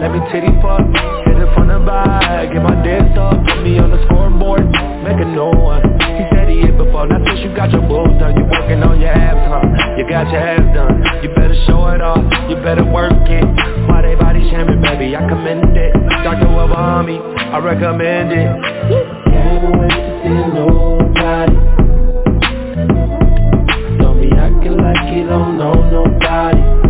let 0.00 0.12
me 0.12 0.20
titty 0.32 0.52
fuck. 0.64 0.84
Hit 1.28 1.36
it 1.36 1.50
from 1.54 1.68
the 1.68 1.80
back, 1.84 2.52
get 2.52 2.62
my 2.62 2.76
dance 2.80 3.12
up, 3.18 3.36
put 3.44 3.60
me 3.62 3.78
on 3.78 3.90
the 3.90 4.00
scoreboard, 4.08 4.64
make 5.04 5.20
a 5.20 5.28
one. 5.28 5.84
He 6.16 6.24
said 6.32 6.48
he 6.48 6.60
hit 6.60 6.76
before, 6.76 7.06
now 7.06 7.20
since 7.24 7.40
you 7.44 7.54
got 7.54 7.70
your 7.70 7.84
boobs 7.84 8.16
done, 8.20 8.36
you 8.36 8.44
working 8.48 8.82
on 8.82 9.00
your 9.00 9.12
abs, 9.12 9.44
huh? 9.48 9.96
You 9.96 10.08
got 10.08 10.28
your 10.32 10.40
abs 10.40 10.68
done, 10.72 11.00
you 11.22 11.28
better 11.36 11.56
show 11.66 11.88
it 11.92 12.00
off, 12.00 12.24
you 12.48 12.56
better 12.64 12.84
work 12.84 13.12
it. 13.28 13.44
Why 13.88 14.02
they 14.02 14.14
body 14.14 14.40
shaming, 14.50 14.80
baby? 14.80 15.16
I 15.16 15.26
commend 15.28 15.76
it. 15.76 15.92
Dr. 16.24 16.48
Miami, 16.48 17.18
I 17.18 17.58
recommend 17.58 18.32
it. 18.32 18.50
Can't 19.32 19.64
wait 19.78 19.94
to 19.94 20.12
see 20.22 20.40
nobody 20.54 21.56
Don't 23.98 24.20
be 24.20 24.28
acting 24.36 24.76
like 24.76 25.12
you 25.14 25.26
don't 25.26 25.56
know 25.58 25.74
nobody 25.90 26.80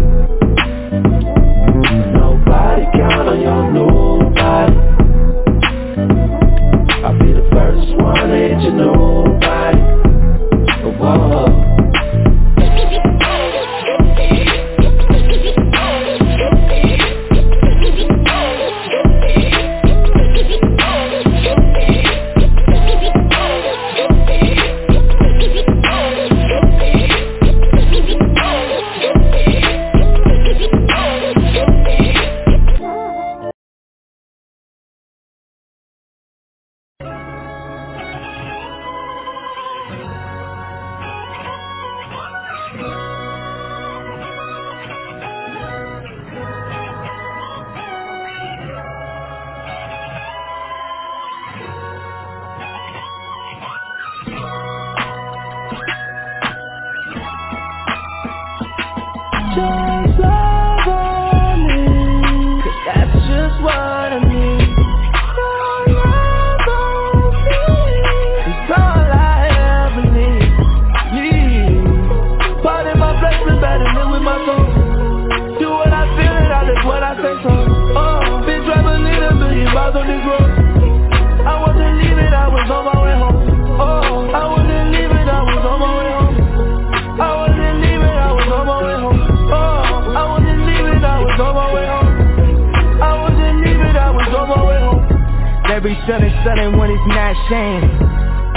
shame. 97.51 97.83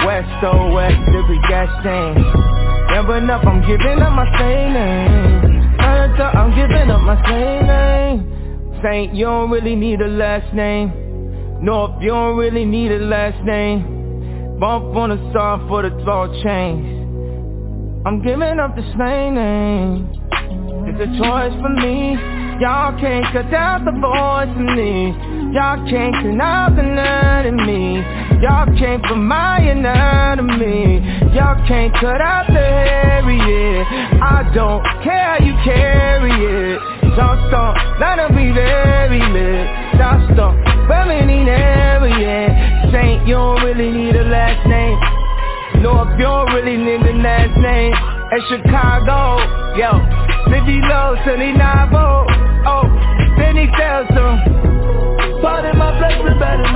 West, 0.05 0.29
oh 0.45 0.71
west, 0.71 1.01
every 1.09 1.39
gas 1.49 1.67
stain. 1.81 2.13
Never 2.93 3.17
enough, 3.17 3.43
I'm 3.45 3.61
giving 3.61 3.99
up 3.99 4.13
my 4.13 4.29
same 4.37 4.73
name. 4.73 5.43
I'm 5.79 6.53
giving 6.53 6.91
up 6.91 7.01
my 7.01 7.17
same 7.27 7.65
name. 7.65 8.79
Saint, 8.83 9.15
you 9.15 9.25
don't 9.25 9.49
really 9.49 9.75
need 9.75 9.99
a 10.01 10.07
last 10.07 10.53
name. 10.53 10.91
North, 11.61 12.01
you 12.01 12.09
don't 12.09 12.37
really 12.37 12.65
need 12.65 12.91
a 12.91 12.99
last 12.99 13.43
name. 13.43 14.59
Bump 14.59 14.95
on 14.95 15.09
the 15.09 15.17
song 15.33 15.67
for 15.67 15.81
the 15.81 15.89
thought 16.05 16.31
change. 16.43 16.85
I'm 18.05 18.21
giving 18.21 18.59
up 18.59 18.75
the 18.75 18.83
same 18.99 19.35
name. 19.35 20.09
It's 20.85 20.99
a 20.99 21.07
choice 21.17 21.55
for 21.61 21.69
me. 21.69 22.13
Y'all 22.61 22.93
can't 22.99 23.25
cut 23.33 23.51
out 23.53 23.83
the 23.85 23.91
voice 23.91 24.53
in 24.55 24.65
me. 24.75 25.15
Y'all 25.55 25.81
can't 25.89 26.13
turn 26.21 26.39
out 26.39 26.75
the 26.75 26.83
nut 26.83 27.45
in 27.47 27.55
me. 27.55 28.03
Y'all 28.43 28.67
can't 28.77 29.01
my 29.15 29.57
anatomy. 29.57 30.99
Y'all 31.31 31.55
can't 31.65 31.93
cut 31.95 32.19
out 32.19 32.43
the 32.51 32.59
area. 32.59 33.87
I 34.19 34.51
don't 34.53 34.83
care, 34.99 35.39
you 35.39 35.55
carry 35.63 36.27
it. 36.27 36.79
Don't 37.15 37.39
stop, 37.47 37.71
them 38.03 38.35
be 38.35 38.51
very 38.51 39.23
lit. 39.31 39.63
Don't 39.95 40.27
stop, 40.35 40.59
feminine 40.91 41.47
area. 41.47 42.91
Saint, 42.91 43.25
you 43.25 43.35
don't 43.35 43.63
really 43.63 43.89
need 43.89 44.17
a 44.17 44.27
last 44.27 44.67
name. 44.67 44.99
North, 45.81 46.19
You 46.19 46.27
don't 46.27 46.51
really 46.51 46.75
need 46.75 46.99
the 46.99 47.15
last 47.23 47.55
name. 47.63 47.95
In 47.95 48.41
Chicago, 48.51 49.39
yo, 49.79 50.03
Livy 50.51 50.83
Low, 50.83 51.15
79 51.23 51.55
volt. 51.95 52.27
Oh, 52.67 52.91
then 53.39 53.55
he 53.55 53.71
tells 53.79 54.11
him, 54.11 55.39
Part 55.39 55.63
in 55.63 55.77
my 55.77 55.95
flesh, 55.97 56.19
we 56.27 56.31
better 56.39 56.72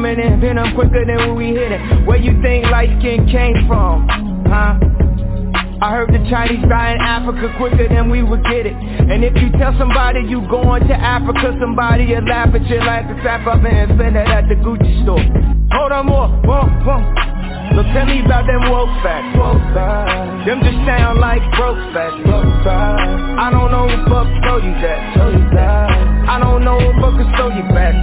women 0.00 0.40
pin 0.40 0.56
them 0.56 0.74
quicker 0.74 1.04
than 1.04 1.16
when 1.28 1.36
we 1.36 1.48
hit 1.52 1.72
it. 1.72 1.80
Where 2.06 2.16
you 2.16 2.32
think 2.40 2.64
light 2.72 2.88
skin 2.98 3.28
came 3.28 3.68
from, 3.68 4.08
huh? 4.48 4.80
I 5.82 5.90
heard 5.90 6.14
the 6.14 6.22
Chinese 6.30 6.64
die 6.70 6.94
in 6.94 7.00
Africa 7.00 7.52
quicker 7.58 7.88
than 7.88 8.08
we 8.08 8.22
would 8.22 8.42
get 8.44 8.64
it. 8.64 8.72
And 8.72 9.24
if 9.24 9.34
you 9.36 9.50
tell 9.58 9.76
somebody 9.78 10.20
you 10.24 10.40
going 10.48 10.86
to 10.88 10.94
Africa, 10.94 11.58
somebody 11.60 12.06
will 12.06 12.24
laugh 12.24 12.54
at 12.54 12.64
you 12.70 12.78
like 12.78 13.04
the 13.10 13.18
strap 13.20 13.46
up 13.46 13.60
and 13.66 13.90
spend 13.98 14.16
it 14.16 14.28
at 14.28 14.48
the 14.48 14.54
Gucci 14.62 15.02
store. 15.02 15.20
Hold 15.74 15.92
on 15.92 16.06
more, 16.06 16.28
more, 16.46 16.70
more. 16.86 17.02
Look, 17.74 17.86
tell 17.92 18.06
me 18.06 18.24
about 18.24 18.46
them 18.46 18.70
woke 18.70 18.94
facts. 19.02 19.36
Them 20.46 20.62
just 20.62 20.80
sound 20.86 21.18
like 21.18 21.42
broke 21.58 21.82
facts. 21.92 22.22
I 22.24 23.50
don't 23.50 23.70
know 23.70 23.88
who 23.90 24.08
fuck 24.08 24.28
told 24.46 24.62
you 24.64 24.74
that. 24.86 26.11
I 26.28 26.38
don't 26.38 26.64
know 26.64 26.78
who 26.78 26.90
fuck 27.00 27.18
can 27.18 27.28
show 27.36 27.48
you 27.50 27.64
back. 27.74 27.94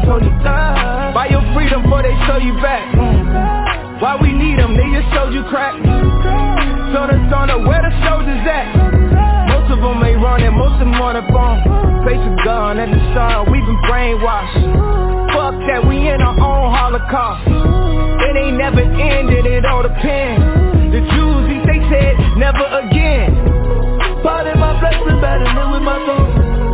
Buy 1.13 1.27
your 1.31 1.43
freedom 1.55 1.83
before 1.83 2.03
they 2.03 2.13
show 2.27 2.37
you 2.37 2.53
back. 2.61 2.83
Why 4.01 4.15
we 4.21 4.31
need 4.31 4.59
them? 4.59 4.75
They 4.75 4.87
just 4.95 5.11
showed 5.13 5.33
you 5.33 5.43
crack. 5.49 5.75
So 6.93 6.99
the 7.05 7.17
son 7.29 7.49
of 7.49 7.65
where 7.67 7.81
the 7.83 7.91
soldiers 8.05 8.43
at? 8.47 8.67
Most 9.49 9.71
of 9.71 9.79
them 9.79 10.03
ain't 10.03 10.21
running, 10.21 10.53
most 10.55 10.79
of 10.81 10.87
them 10.87 10.95
on 11.01 11.15
the 11.19 11.25
phone. 11.31 11.59
Face 12.05 12.21
a 12.21 12.33
gun 12.43 12.79
at 12.79 12.89
the 12.89 13.01
sun, 13.13 13.51
we 13.51 13.59
been 13.61 13.77
brainwashed. 13.87 14.55
Fuck 15.35 15.55
that, 15.67 15.85
we 15.85 16.07
in 16.07 16.21
our 16.21 16.33
own 16.37 16.67
holocaust. 16.73 17.43
It 17.49 18.33
ain't 18.37 18.57
never 18.57 18.81
ended, 18.81 19.45
it 19.45 19.65
all 19.65 19.83
depends. 19.83 20.43
The 20.95 21.01
Jews, 21.13 21.45
they 21.67 21.79
said, 21.91 22.15
never 22.37 22.65
again. 22.87 23.35
Part 24.23 24.47
in 24.47 24.57
my 24.59 24.79
flesh, 24.79 24.97
we 25.05 25.11
better 25.21 25.45
live 25.45 25.71
with 25.71 25.83
my 25.83 25.97
soul. 26.05 26.68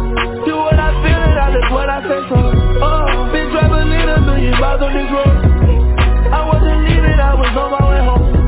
Do 1.46 1.60
what 1.62 1.62
I 1.62 1.62
feel 1.62 1.62
and 1.62 1.64
I 1.64 1.72
what 1.72 1.90
I 1.90 2.02
say 2.02 2.30
so. 2.30 2.36
Oh, 2.82 3.32
been 3.32 3.52
traveling 3.52 3.92
a 4.10 4.22
million 4.22 4.60
miles 4.60 4.82
on 4.82 4.94
this 4.94 5.12
road. 5.14 5.36
I 6.34 6.42
wasn't 6.48 6.90
leaving, 6.90 7.20
I 7.20 7.34
was 7.36 7.58
on 7.58 7.72
my 7.72 7.90
way 7.90 8.02
home. 8.06 8.45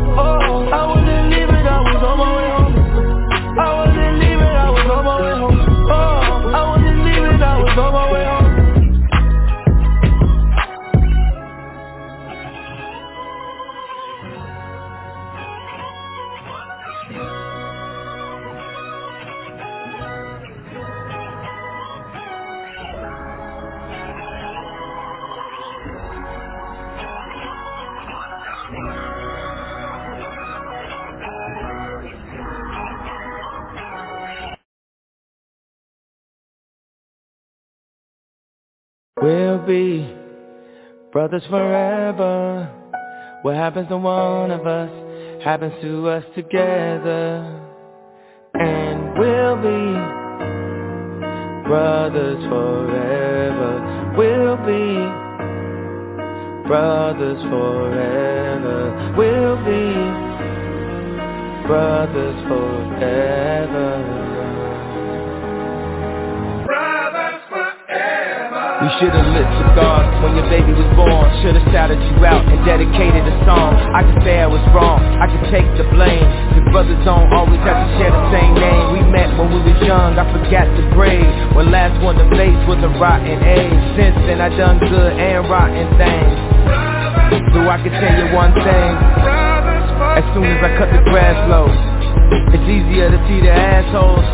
Brothers 41.18 41.42
forever. 41.50 42.70
What 43.42 43.56
happens 43.56 43.90
to 43.90 43.98
one 43.98 44.52
of 44.52 44.68
us 44.68 44.92
happens 45.44 45.74
to 45.82 46.08
us 46.10 46.24
together. 46.36 47.60
And 48.54 49.18
we'll 49.18 49.56
be 49.56 49.98
brothers 51.68 52.44
forever. 52.48 54.14
We'll 54.16 54.58
be 54.58 54.94
brothers 56.68 57.42
forever. 57.50 59.16
We'll 59.18 59.58
be 59.66 59.94
brothers 61.68 62.48
forever. 62.48 64.17
Should've 68.98 69.30
lit 69.34 69.46
cigars 69.62 70.10
when 70.26 70.34
your 70.34 70.48
baby 70.50 70.74
was 70.74 70.90
born 70.98 71.30
Should've 71.46 71.62
shouted 71.70 72.02
you 72.02 72.18
out 72.26 72.42
and 72.50 72.58
dedicated 72.66 73.22
a 73.30 73.36
song. 73.46 73.78
I 73.94 74.02
could 74.02 74.26
say 74.26 74.42
I 74.42 74.50
was 74.50 74.62
wrong, 74.74 74.98
I 75.22 75.30
could 75.30 75.46
take 75.54 75.70
the 75.78 75.86
blame. 75.94 76.26
Cause 76.58 76.66
brothers 76.74 76.98
don't 77.06 77.30
always 77.30 77.62
have 77.62 77.78
to 77.78 77.90
share 78.02 78.10
the 78.10 78.26
same 78.34 78.58
name. 78.58 78.86
We 78.98 79.02
met 79.06 79.30
when 79.38 79.54
we 79.54 79.62
was 79.62 79.78
young, 79.86 80.18
I 80.18 80.26
forgot 80.34 80.66
to 80.66 80.84
grade. 80.98 81.30
When 81.54 81.70
last 81.70 82.02
one 82.02 82.18
to 82.18 82.26
face 82.34 82.58
was 82.66 82.82
a 82.82 82.90
rotten 82.98 83.38
age. 83.46 83.78
Since 83.94 84.18
then 84.26 84.42
I 84.42 84.50
done 84.58 84.82
good 84.82 85.14
and 85.14 85.46
rotten 85.46 85.88
things. 86.02 86.38
So 87.54 87.70
I 87.70 87.78
can 87.78 87.94
tell 88.02 88.16
you 88.18 88.34
one 88.34 88.54
thing. 88.58 88.92
As 90.18 90.26
soon 90.34 90.50
as 90.50 90.60
I 90.66 90.74
cut 90.82 90.90
the 90.90 91.06
grass 91.14 91.38
low 91.46 91.70
It's 92.50 92.66
easier 92.66 93.14
to 93.14 93.20
see 93.30 93.46
the 93.46 93.54
assholes. 93.54 94.26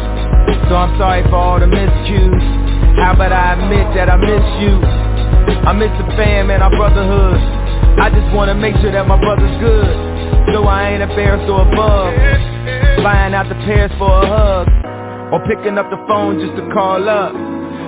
So 0.71 0.75
I'm 0.79 0.95
sorry 0.95 1.23
for 1.27 1.35
all 1.35 1.59
the 1.59 1.67
miscues 1.67 2.62
how 3.01 3.13
about 3.13 3.31
I 3.33 3.57
admit 3.57 3.87
that 3.95 4.09
I 4.09 4.17
miss 4.17 4.45
you? 4.61 4.73
I 5.65 5.71
miss 5.73 5.91
the 5.97 6.05
fam 6.17 6.51
and 6.51 6.61
our 6.61 6.71
brotherhood. 6.71 7.39
I 7.99 8.09
just 8.09 8.29
wanna 8.35 8.55
make 8.55 8.75
sure 8.81 8.91
that 8.91 9.07
my 9.07 9.17
brother's 9.17 9.55
good. 9.61 9.93
So 10.53 10.65
I 10.67 10.91
ain't 10.91 11.01
embarrassed 11.01 11.49
or 11.49 11.63
above. 11.63 12.13
Flying 12.99 13.33
out 13.33 13.47
to 13.49 13.55
Paris 13.65 13.91
for 13.97 14.11
a 14.11 14.25
hug. 14.27 14.65
Or 15.33 15.39
picking 15.47 15.77
up 15.77 15.89
the 15.89 15.97
phone 16.05 16.37
just 16.37 16.53
to 16.59 16.63
call 16.73 17.07
up. 17.09 17.33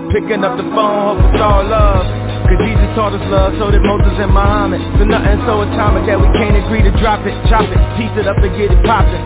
Picking 0.09 0.41
up 0.41 0.57
the 0.57 0.65
phone, 0.71 1.19
hope 1.19 1.21
it's 1.29 1.41
all 1.41 1.65
love. 1.67 2.05
Cause 2.47 2.61
Jesus 2.63 2.89
taught 2.95 3.13
us 3.13 3.25
love, 3.27 3.57
so 3.57 3.69
did 3.69 3.81
Moses 3.81 4.15
and 4.17 4.31
Muhammad. 4.31 4.81
So 4.97 5.03
nothing 5.05 5.41
so 5.45 5.61
atomic 5.65 6.05
that 6.07 6.17
we 6.21 6.29
can't 6.37 6.55
agree 6.55 6.81
to 6.85 6.93
drop 7.01 7.25
it, 7.25 7.33
chop 7.49 7.65
it, 7.67 7.81
piece 7.97 8.13
it 8.15 8.25
up 8.25 8.37
and 8.37 8.53
get 8.55 8.71
it 8.71 8.81
poppin'. 8.85 9.21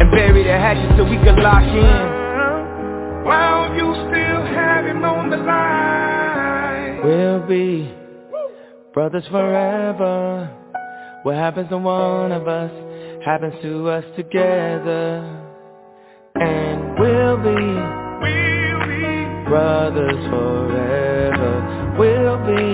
And 0.00 0.10
bury 0.10 0.44
the 0.44 0.56
hatchet 0.56 0.96
so 0.96 1.04
we 1.04 1.16
can 1.22 1.36
lock 1.40 1.62
in. 1.62 2.17
While 3.28 3.74
you 3.74 3.92
still 4.08 4.42
have 4.56 4.86
him 4.86 5.04
on 5.04 5.28
the 5.28 5.36
line. 5.36 7.04
We'll 7.04 7.46
be 7.46 7.94
brothers 8.94 9.26
forever. 9.30 10.48
What 11.24 11.34
happens 11.34 11.68
to 11.68 11.76
one 11.76 12.32
of 12.32 12.48
us 12.48 12.72
happens 13.22 13.52
to 13.60 13.86
us 13.90 14.04
together. 14.16 15.44
And 16.36 16.98
we'll 16.98 17.36
be 17.36 17.60
We'll 18.24 18.80
be 18.88 19.44
brothers 19.44 20.24
forever. 20.30 21.96
We'll 21.98 22.38
be 22.48 22.64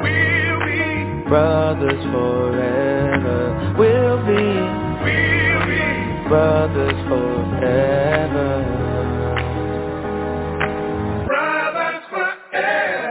We'll 0.00 0.60
be 0.64 1.28
brothers 1.28 2.02
forever. 2.14 3.74
We'll 3.76 4.24
be 4.24 4.42
We'll 5.04 5.66
be 5.66 6.28
brothers 6.30 6.98
forever 7.08 8.77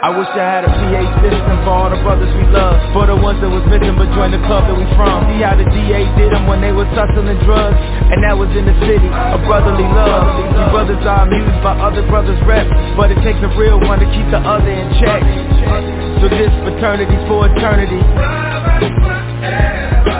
I 0.07 0.15
wish 0.15 0.31
I 0.39 0.39
had 0.39 0.63
a 0.63 0.71
PA 0.71 1.03
system 1.19 1.67
for 1.67 1.73
all 1.75 1.91
the 1.91 1.99
brothers 1.99 2.31
we 2.31 2.47
love. 2.47 2.79
For 2.95 3.11
the 3.11 3.19
ones 3.19 3.43
that 3.43 3.51
was 3.51 3.59
missing 3.67 3.91
but 3.99 4.07
joined 4.15 4.31
the 4.31 4.39
club 4.47 4.63
that 4.63 4.71
we 4.71 4.87
from. 4.95 5.27
See 5.27 5.43
how 5.43 5.59
the 5.59 5.67
DA 5.67 6.07
did 6.15 6.31
them 6.31 6.47
when 6.47 6.63
they 6.63 6.71
was 6.71 6.87
hustling 6.95 7.27
drugs. 7.43 7.75
And 8.07 8.23
that 8.23 8.31
was 8.31 8.47
in 8.55 8.63
the 8.63 8.77
city, 8.87 9.03
a 9.03 9.35
brotherly 9.43 9.83
love. 9.83 10.23
You 10.47 10.63
brothers 10.71 11.03
are 11.03 11.27
amused 11.27 11.59
by 11.59 11.75
other 11.83 12.07
brothers' 12.07 12.39
rep 12.47 12.71
But 12.95 13.11
it 13.11 13.19
takes 13.19 13.43
a 13.43 13.51
real 13.59 13.83
one 13.83 13.99
to 13.99 14.07
keep 14.15 14.31
the 14.31 14.39
other 14.39 14.71
in 14.71 14.87
check. 15.03 15.27
So 16.23 16.31
this 16.31 16.55
fraternity's 16.63 17.27
for 17.27 17.51
eternity 17.51 17.99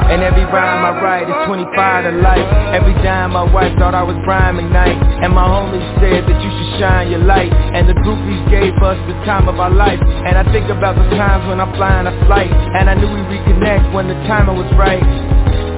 and 0.08 0.24
every 0.24 0.46
rhyme 0.48 0.88
I 0.88 0.92
write 1.04 1.28
is 1.28 1.40
25 1.46 1.68
to 2.08 2.12
life 2.24 2.48
Every 2.72 2.96
time 3.04 3.36
my 3.36 3.44
wife 3.44 3.76
thought 3.78 3.94
I 3.94 4.04
was 4.04 4.16
Brian 4.24 4.56
night 4.72 4.96
And 5.24 5.36
my 5.36 5.44
homies 5.44 5.84
said 6.00 6.24
that 6.24 6.38
you 6.40 6.50
should 6.50 6.72
shine 6.80 7.12
your 7.12 7.24
light 7.24 7.52
And 7.52 7.88
the 7.88 7.94
groupies 8.02 8.44
gave 8.50 8.74
us 8.80 8.98
the 9.08 9.16
time 9.28 9.48
of 9.48 9.60
our 9.60 9.70
life 9.72 10.00
And 10.00 10.40
I 10.40 10.44
think 10.52 10.72
about 10.72 10.96
the 10.96 11.08
times 11.16 11.48
when 11.48 11.60
I'm 11.60 11.76
flying 11.76 12.08
a 12.08 12.16
flight 12.26 12.52
And 12.52 12.90
I 12.90 12.96
knew 12.96 13.12
we'd 13.12 13.28
reconnect 13.28 13.94
when 13.94 14.08
the 14.08 14.16
timing 14.32 14.56
was 14.56 14.72
right 14.80 15.04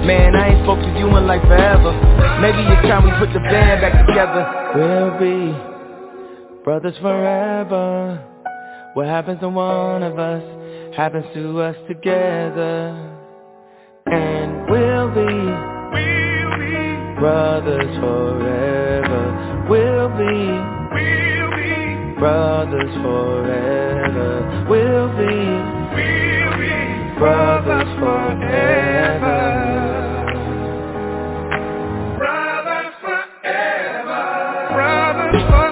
Man, 0.05 0.35
I 0.35 0.55
ain't 0.55 0.63
spoke 0.63 0.79
to 0.79 0.91
you 0.97 1.11
in 1.17 1.27
like 1.27 1.41
forever. 1.41 1.91
Maybe 2.39 2.63
it's 2.63 2.87
time 2.87 3.03
we 3.03 3.11
put 3.19 3.33
the 3.33 3.39
band 3.41 3.81
back 3.81 4.07
together. 4.07 4.47
We'll 4.73 5.19
be 5.19 6.63
brothers 6.63 6.95
forever. 7.01 8.23
What 8.93 9.07
happens 9.07 9.41
to 9.41 9.49
one 9.49 10.03
of 10.03 10.17
us 10.17 10.95
happens 10.95 11.25
to 11.33 11.61
us 11.61 11.75
together. 11.87 13.18
And 14.07 14.69
we'll 14.69 15.09
be, 15.15 15.33
we'll 15.93 16.59
be 16.59 17.19
brothers 17.19 17.97
forever. 17.99 19.67
We'll 19.69 20.09
be, 20.09 20.37
we'll 20.95 21.51
be 21.57 22.19
brothers 22.19 22.95
forever. 23.03 24.67
We'll 24.69 25.09
be, 25.17 25.35
we'll 25.95 26.57
be 26.59 27.19
brothers 27.19 27.99
forever. 27.99 29.67
brothers 32.17 32.95
forever, 33.01 34.73
brothers 34.73 35.43
forever. 35.49 35.68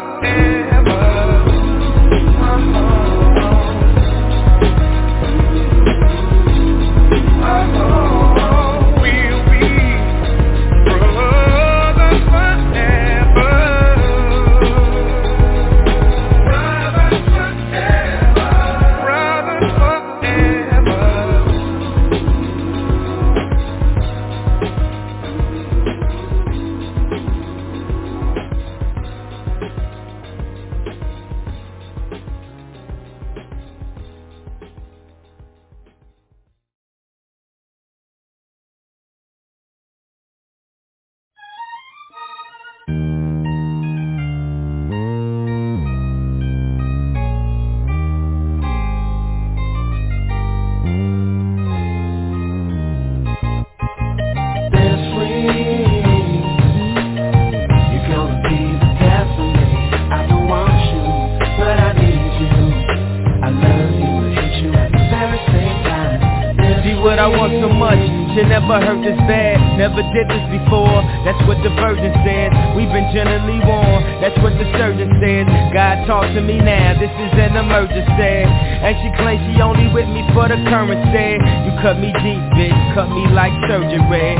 This 69.07 69.19
bad, 69.23 69.55
never 69.79 70.03
did 70.11 70.27
this 70.27 70.43
before. 70.51 70.99
That's 71.23 71.39
what 71.47 71.55
the 71.63 71.71
virgin 71.79 72.11
said. 72.27 72.51
We've 72.75 72.91
been 72.91 73.07
generally 73.15 73.63
warned. 73.63 74.03
That's 74.19 74.35
what 74.43 74.51
the 74.59 74.67
surgeon 74.75 75.07
said. 75.23 75.47
God 75.71 76.03
talk 76.03 76.27
to 76.35 76.41
me 76.43 76.59
now. 76.59 76.99
This 76.99 77.11
is 77.15 77.31
an 77.39 77.55
emergency. 77.55 78.43
And 78.83 78.93
she 78.99 79.09
claims 79.15 79.39
she 79.47 79.63
only 79.63 79.87
with 79.95 80.11
me 80.11 80.27
for 80.35 80.51
the 80.51 80.59
currency. 80.67 81.39
You 81.39 81.71
cut 81.79 81.95
me 82.03 82.11
deep, 82.19 82.43
bitch, 82.59 82.79
cut 82.99 83.07
me 83.07 83.23
like 83.31 83.55
surgery. 83.71 84.35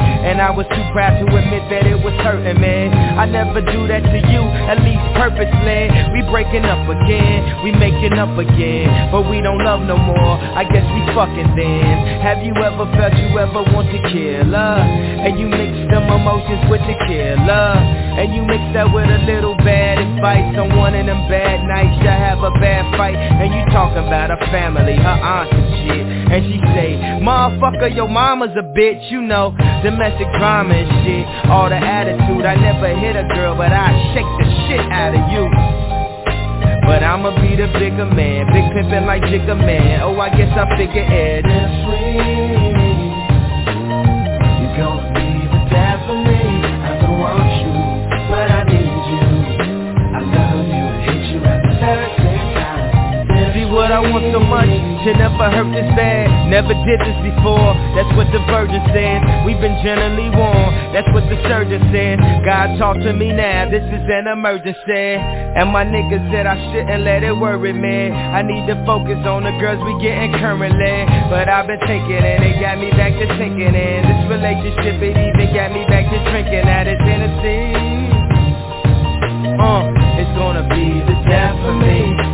I 0.47 0.51
was 0.55 0.63
too 0.71 0.85
proud 0.95 1.19
to 1.19 1.27
admit 1.27 1.67
that 1.67 1.83
it 1.83 1.99
was 1.99 2.15
hurting, 2.23 2.55
man. 2.63 2.95
I 3.19 3.27
never 3.27 3.59
do 3.59 3.83
that 3.91 3.99
to 3.99 4.19
you, 4.31 4.39
at 4.71 4.79
least 4.79 5.03
purposely. 5.19 5.91
We 6.15 6.23
breaking 6.31 6.63
up 6.63 6.87
again, 6.87 7.67
we 7.67 7.75
making 7.75 8.15
up 8.15 8.31
again, 8.39 9.11
but 9.11 9.27
we 9.27 9.43
don't 9.43 9.59
love 9.59 9.83
no 9.83 9.99
more. 9.99 10.39
I 10.39 10.63
guess 10.63 10.87
we 10.87 11.03
fucking 11.11 11.51
then. 11.51 12.23
Have 12.23 12.47
you 12.47 12.55
ever 12.63 12.87
felt 12.95 13.11
you 13.19 13.35
ever 13.35 13.59
want 13.75 13.91
to 13.91 13.99
kill 14.07 14.47
her? 14.55 14.79
And 15.27 15.35
you 15.35 15.51
mix 15.51 15.75
them 15.91 16.07
emotions 16.07 16.63
with 16.71 16.79
the 16.87 16.95
killer. 16.95 18.07
And 18.15 18.31
you 18.31 18.41
mix 18.47 18.63
that 18.71 18.87
with 18.87 19.03
a 19.03 19.27
little 19.27 19.53
bad 19.67 19.99
advice 19.99 20.55
on 20.55 20.79
one 20.79 20.95
of 20.95 21.05
them 21.05 21.27
bad 21.29 21.61
nights 21.69 22.01
you 22.01 22.09
have 22.09 22.41
a 22.41 22.49
bad 22.57 22.89
fight 22.97 23.13
And 23.13 23.53
you 23.53 23.61
talking 23.69 24.01
about 24.01 24.33
her 24.33 24.41
family, 24.49 24.95
her 24.95 25.19
aunts 25.21 25.53
and 25.53 25.76
shit. 25.87 26.03
And 26.03 26.43
she 26.51 26.59
say, 26.75 26.99
motherfucker, 27.23 27.95
your 27.95 28.07
mama's 28.07 28.51
a 28.57 28.63
bitch, 28.63 29.09
you 29.09 29.21
know. 29.21 29.55
Domestic 29.83 30.27
drama 30.37 30.75
and 30.75 30.89
shit, 31.07 31.25
all 31.49 31.69
the 31.69 31.79
attitude 31.79 32.45
I 32.45 32.55
never 32.55 32.93
hit 32.99 33.15
a 33.15 33.23
girl, 33.33 33.55
but 33.55 33.71
I 33.71 33.95
shake 34.13 34.27
the 34.37 34.47
shit 34.67 34.83
out 34.91 35.15
of 35.15 35.23
you. 35.31 35.47
But 36.87 37.03
I'ma 37.03 37.35
be 37.41 37.55
the 37.55 37.67
bigger 37.79 38.05
man, 38.05 38.47
big 38.47 38.63
pimpin' 38.71 39.05
like 39.05 39.21
Jigga 39.23 39.57
Man. 39.57 40.01
Oh, 40.01 40.19
I 40.19 40.29
guess 40.29 40.51
I 40.57 40.77
figure 40.77 41.03
it. 41.03 41.45
You're 41.45 42.76
so 54.31 54.39
much, 54.39 54.69
shit 55.03 55.17
never 55.17 55.49
hurt 55.49 55.69
this 55.71 55.89
bad, 55.95 56.49
never 56.49 56.73
did 56.85 56.99
this 57.01 57.19
before. 57.23 57.73
That's 57.95 58.09
what 58.15 58.27
the 58.35 58.41
virgin 58.47 58.81
said. 58.91 59.19
We've 59.45 59.59
been 59.59 59.77
generally 59.83 60.29
warned. 60.31 60.95
That's 60.95 61.07
what 61.13 61.23
the 61.29 61.37
surgeon 61.47 61.81
said. 61.91 62.19
God 62.45 62.77
talk 62.79 62.97
to 63.01 63.13
me 63.13 63.31
now. 63.31 63.69
This 63.69 63.83
is 63.83 64.03
an 64.07 64.27
emergency. 64.27 65.17
And 65.57 65.71
my 65.71 65.85
niggas 65.85 66.23
said 66.31 66.45
I 66.45 66.55
shouldn't 66.71 67.03
let 67.03 67.23
it 67.23 67.33
worry 67.33 67.73
me. 67.73 68.11
I 68.11 68.41
need 68.41 68.67
to 68.67 68.75
focus 68.85 69.19
on 69.25 69.43
the 69.43 69.53
girls 69.59 69.79
we 69.83 69.95
getting 70.03 70.33
currently. 70.37 70.97
But 71.29 71.49
I've 71.49 71.67
been 71.67 71.79
thinking 71.87 72.23
and 72.23 72.43
it 72.43 72.59
got 72.59 72.77
me 72.77 72.91
back 72.91 73.13
to 73.13 73.27
thinking. 73.37 73.73
And 73.73 74.03
this 74.05 74.21
relationship 74.29 75.01
it 75.01 75.15
even 75.15 75.47
got 75.53 75.71
me 75.71 75.85
back 75.87 76.05
to 76.11 76.17
drinking 76.31 76.67
at 76.67 76.87
it 76.87 76.99
Tennessee. 77.03 78.17
Uh, 79.57 79.89
it's 80.21 80.33
gonna 80.37 80.67
be 80.69 81.01
the 81.01 81.17
death 81.25 81.57
of 81.65 81.75
me. 81.81 82.26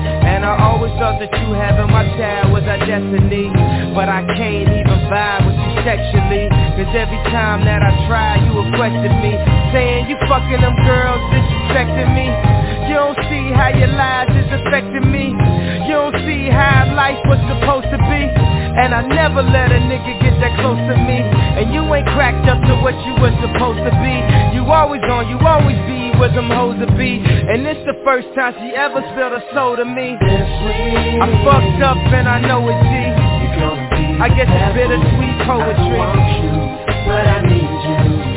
I 0.53 0.69
always 0.69 0.93
thought 1.01 1.17
that 1.17 1.33
you 1.33 1.49
having 1.57 1.89
my 1.89 2.05
child 2.13 2.53
was 2.53 2.61
our 2.69 2.77
destiny. 2.85 3.49
But 3.97 4.05
I 4.05 4.21
can't 4.37 4.69
even 4.69 4.99
vibe 5.09 5.49
with 5.49 5.57
you 5.57 5.71
sexually. 5.81 6.45
Cause 6.77 6.93
every 6.93 7.17
time 7.33 7.65
that 7.65 7.81
I 7.81 7.91
try, 8.05 8.37
you 8.37 8.53
question 8.77 9.13
me. 9.25 9.33
Saying 9.73 10.13
you 10.13 10.17
fucking 10.29 10.61
them 10.61 10.77
girls, 10.85 11.21
disrespecting 11.33 12.13
me. 12.13 12.29
You 12.85 13.01
don't 13.01 13.17
see 13.33 13.49
how 13.49 13.73
your 13.73 13.89
lies 13.97 14.29
is 14.29 14.49
affecting 14.61 15.09
me. 15.09 15.33
You 15.89 15.97
don't 15.97 16.17
see 16.29 16.53
how 16.53 16.93
life 16.93 17.17
was 17.25 17.41
supposed 17.49 17.89
to 17.89 17.97
be. 18.05 18.52
And 18.73 18.93
I 18.93 19.05
never 19.05 19.41
let 19.43 19.71
a 19.71 19.79
nigga 19.85 20.17
get 20.21 20.33
that 20.41 20.57
close 20.59 20.77
to 20.77 20.95
me. 20.97 21.21
And 21.21 21.73
you 21.73 21.85
ain't 21.93 22.07
cracked 22.17 22.47
up 22.49 22.57
to 22.65 22.73
what 22.81 22.97
you 23.05 23.13
were 23.21 23.33
supposed 23.41 23.81
to 23.85 23.93
be. 24.01 24.15
You 24.57 24.65
always 24.65 25.01
on, 25.05 25.29
you 25.29 25.37
always 25.45 25.77
be 25.85 26.09
where 26.17 26.33
them 26.33 26.49
hoes 26.49 26.79
to 26.81 26.89
be. 26.97 27.21
And 27.21 27.65
this 27.65 27.77
the 27.85 27.93
first 28.03 28.27
time 28.33 28.53
she 28.57 28.73
ever 28.75 29.01
spilled 29.13 29.33
a 29.33 29.43
soul 29.53 29.77
to 29.77 29.85
me. 29.85 30.17
I'm 30.17 31.33
fucked 31.45 31.83
up 31.85 31.97
and 31.97 32.27
I 32.27 32.41
know 32.41 32.65
it, 32.65 32.79
G. 32.81 32.93
I 34.19 34.29
guess 34.29 34.49
it's 34.49 34.73
bittersweet 34.73 35.37
poetry. 35.45 35.77
I 35.77 36.09
want 36.09 36.17
you, 36.41 36.51
but 37.05 37.27
I 37.27 37.41
need 37.45 38.27
you. 38.27 38.32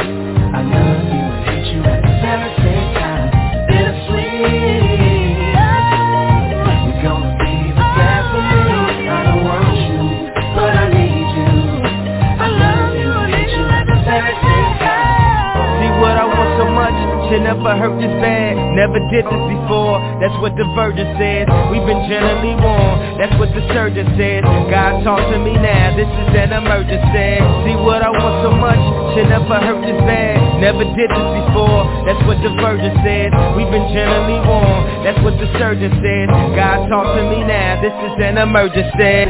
Shit 17.37 17.45
never 17.45 17.77
hurt 17.77 17.93
this 18.01 18.13
bad, 18.25 18.57
never 18.73 18.97
did 19.13 19.25
this 19.29 19.45
before. 19.53 20.01
That's 20.25 20.33
what 20.41 20.57
the 20.57 20.65
virgin 20.73 21.05
said. 21.21 21.45
We've 21.69 21.85
been 21.85 22.09
generally 22.09 22.57
warned. 22.57 23.21
That's 23.21 23.37
what 23.37 23.53
the 23.53 23.61
surgeon 23.77 24.09
said. 24.17 24.45
God 24.73 25.05
talk 25.05 25.21
to 25.21 25.39
me 25.39 25.53
now. 25.53 25.93
This 25.97 26.09
is 26.09 26.31
an 26.33 26.57
emergency. 26.57 27.37
See 27.69 27.77
what 27.77 28.01
I 28.01 28.09
want 28.09 28.37
so 28.41 28.51
much, 28.57 28.81
shit 29.13 29.29
never 29.29 29.61
hurt 29.61 29.85
this 29.85 30.01
bad, 30.09 30.41
never 30.61 30.85
did 30.97 31.11
this 31.13 31.29
before. 31.45 31.85
That's 32.09 32.23
what 32.25 32.41
the 32.41 32.53
virgin 32.57 32.93
said. 33.05 33.29
We've 33.53 33.69
been 33.69 33.89
generally 33.93 34.41
warned. 34.49 35.05
That's 35.05 35.21
what 35.21 35.37
the 35.37 35.49
surgeon 35.61 35.93
said. 36.01 36.27
God 36.57 36.89
talk 36.89 37.05
to 37.05 37.23
me 37.29 37.45
now. 37.45 37.81
This 37.85 37.93
is 37.93 38.17
an 38.17 38.41
emergency. 38.41 39.29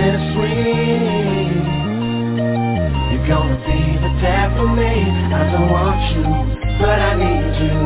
You're 3.11 3.27
gonna 3.27 3.59
be 3.67 3.99
the 3.99 4.13
death 4.23 4.55
of 4.55 4.71
me. 4.79 4.95
I 5.35 5.51
don't 5.51 5.71
want 5.71 5.99
you, 6.15 6.56
but 6.79 6.99
I 7.01 7.15
need 7.17 7.55
you. 7.65 7.79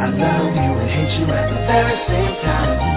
I 0.00 0.06
love 0.08 0.54
you 0.54 0.72
and 0.80 0.90
hate 0.90 1.20
you 1.20 1.26
at 1.32 1.48
the 1.50 1.60
very 1.66 1.96
same 2.08 2.36
time. 2.44 2.91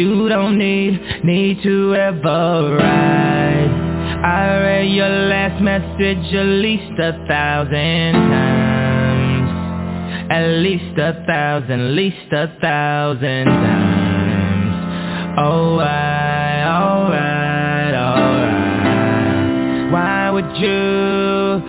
You 0.00 0.30
don't 0.30 0.56
need, 0.56 1.24
need 1.24 1.62
to 1.62 1.94
ever 1.94 2.74
write. 2.74 3.70
I 4.24 4.46
read 4.62 4.88
your 4.94 5.10
last 5.10 5.60
message 5.62 6.34
at 6.34 6.46
least 6.64 6.98
a 6.98 7.12
thousand 7.28 8.14
times. 8.32 9.50
At 10.32 10.46
least 10.64 10.98
a 10.98 11.22
thousand, 11.26 11.80
at 11.80 11.90
least 11.90 12.32
a 12.32 12.48
thousand 12.62 13.44
times. 13.44 14.74
Alright, 15.38 16.64
alright, 16.64 17.94
alright 17.94 19.92
Why 19.92 20.30
would 20.30 20.56
you 20.56 21.60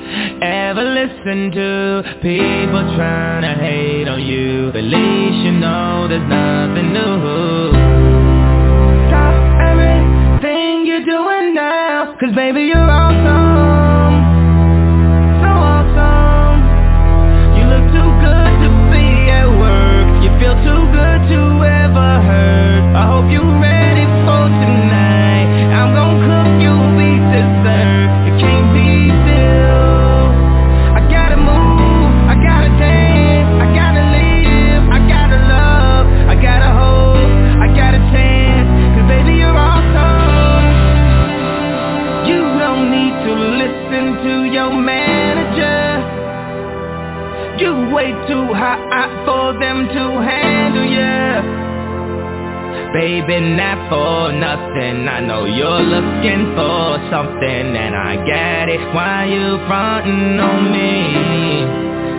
ever 0.41 0.83
listen 0.83 1.51
to 1.51 2.01
people 2.21 2.95
trying 2.95 3.41
to 3.41 3.61
hate 3.61 4.07
on 4.07 4.21
you? 4.21 4.69
At 4.69 4.85
least 4.85 5.43
you 5.43 5.51
know 5.51 6.07
there's 6.07 6.29
nothing 6.29 6.93
new 6.93 7.90
Cause 12.01 12.33
baby 12.35 12.61
you're 12.61 12.81
awesome. 12.81 14.17
So 15.37 15.49
awesome. 15.53 16.57
You 17.53 17.63
look 17.69 17.85
too 17.93 18.09
good 18.25 18.53
to 18.65 18.69
be 18.89 19.05
at 19.29 19.45
work. 19.45 20.09
You 20.25 20.33
feel 20.41 20.57
too 20.65 20.80
way 47.91 48.11
too 48.27 48.47
hot 48.55 49.11
for 49.27 49.59
them 49.59 49.87
to 49.87 50.03
handle 50.23 50.87
yeah. 50.87 51.61
Baby, 52.93 53.39
not 53.55 53.87
for 53.87 54.31
nothing. 54.35 55.07
I 55.07 55.19
know 55.21 55.45
you're 55.45 55.79
looking 55.79 56.51
for 56.55 56.99
something 57.07 57.75
And 57.75 57.95
I 57.95 58.19
get 58.27 58.67
it. 58.67 58.83
Why 58.93 59.31
you 59.31 59.59
frontin' 59.67 60.39
on 60.39 60.71
me? 60.71 60.99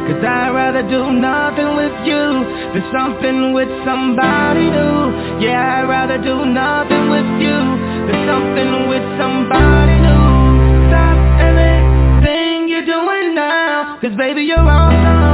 Cause 0.08 0.24
I'd 0.24 0.50
rather 0.50 0.82
do 0.82 1.12
nothing 1.12 1.76
with 1.76 1.92
you 2.08 2.24
Than 2.72 2.84
something 2.88 3.52
with 3.52 3.68
somebody 3.84 4.68
new. 4.72 5.44
Yeah, 5.44 5.84
I'd 5.84 5.88
rather 5.88 6.16
do 6.16 6.44
nothing 6.44 7.04
with 7.12 7.30
you 7.36 7.58
Than 8.08 8.18
something 8.24 8.88
with 8.88 9.04
somebody 9.20 9.96
new. 10.00 10.88
Stop 10.88 11.16
everything 11.52 12.68
you're 12.68 12.88
doing 12.88 13.34
now 13.34 13.98
Cause 14.00 14.16
baby, 14.16 14.42
you're 14.42 14.58
awesome 14.58 15.31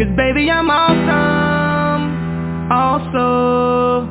Cause 0.00 0.16
baby 0.16 0.50
I'm 0.50 0.70
awesome. 0.70 2.02
Also 2.72 4.08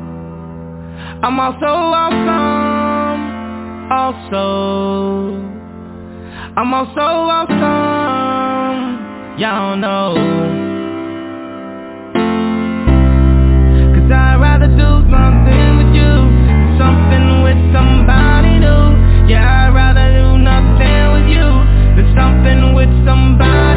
I'm 1.25 1.39
also 1.39 1.65
awesome. 1.97 3.21
Also 3.89 4.45
I'm 6.55 6.73
also 6.75 7.01
awesome. 7.01 8.77
Y'all 9.39 9.77
know. 9.77 10.13
Cause 13.95 14.11
I'd 14.13 14.37
rather 14.39 14.67
do 14.67 14.89
something 15.09 15.77
with 15.79 15.95
you 15.97 16.13
Something 16.77 17.41
with 17.41 17.57
somebody 17.73 18.59
new. 18.61 18.93
Yeah, 19.27 19.41
I'd 19.41 19.73
rather 19.73 20.05
do 20.13 20.37
nothing 20.37 21.13
with 21.17 21.33
you 21.33 21.49
Than 21.97 22.13
something 22.13 22.75
with 22.75 22.93
somebody 23.07 23.68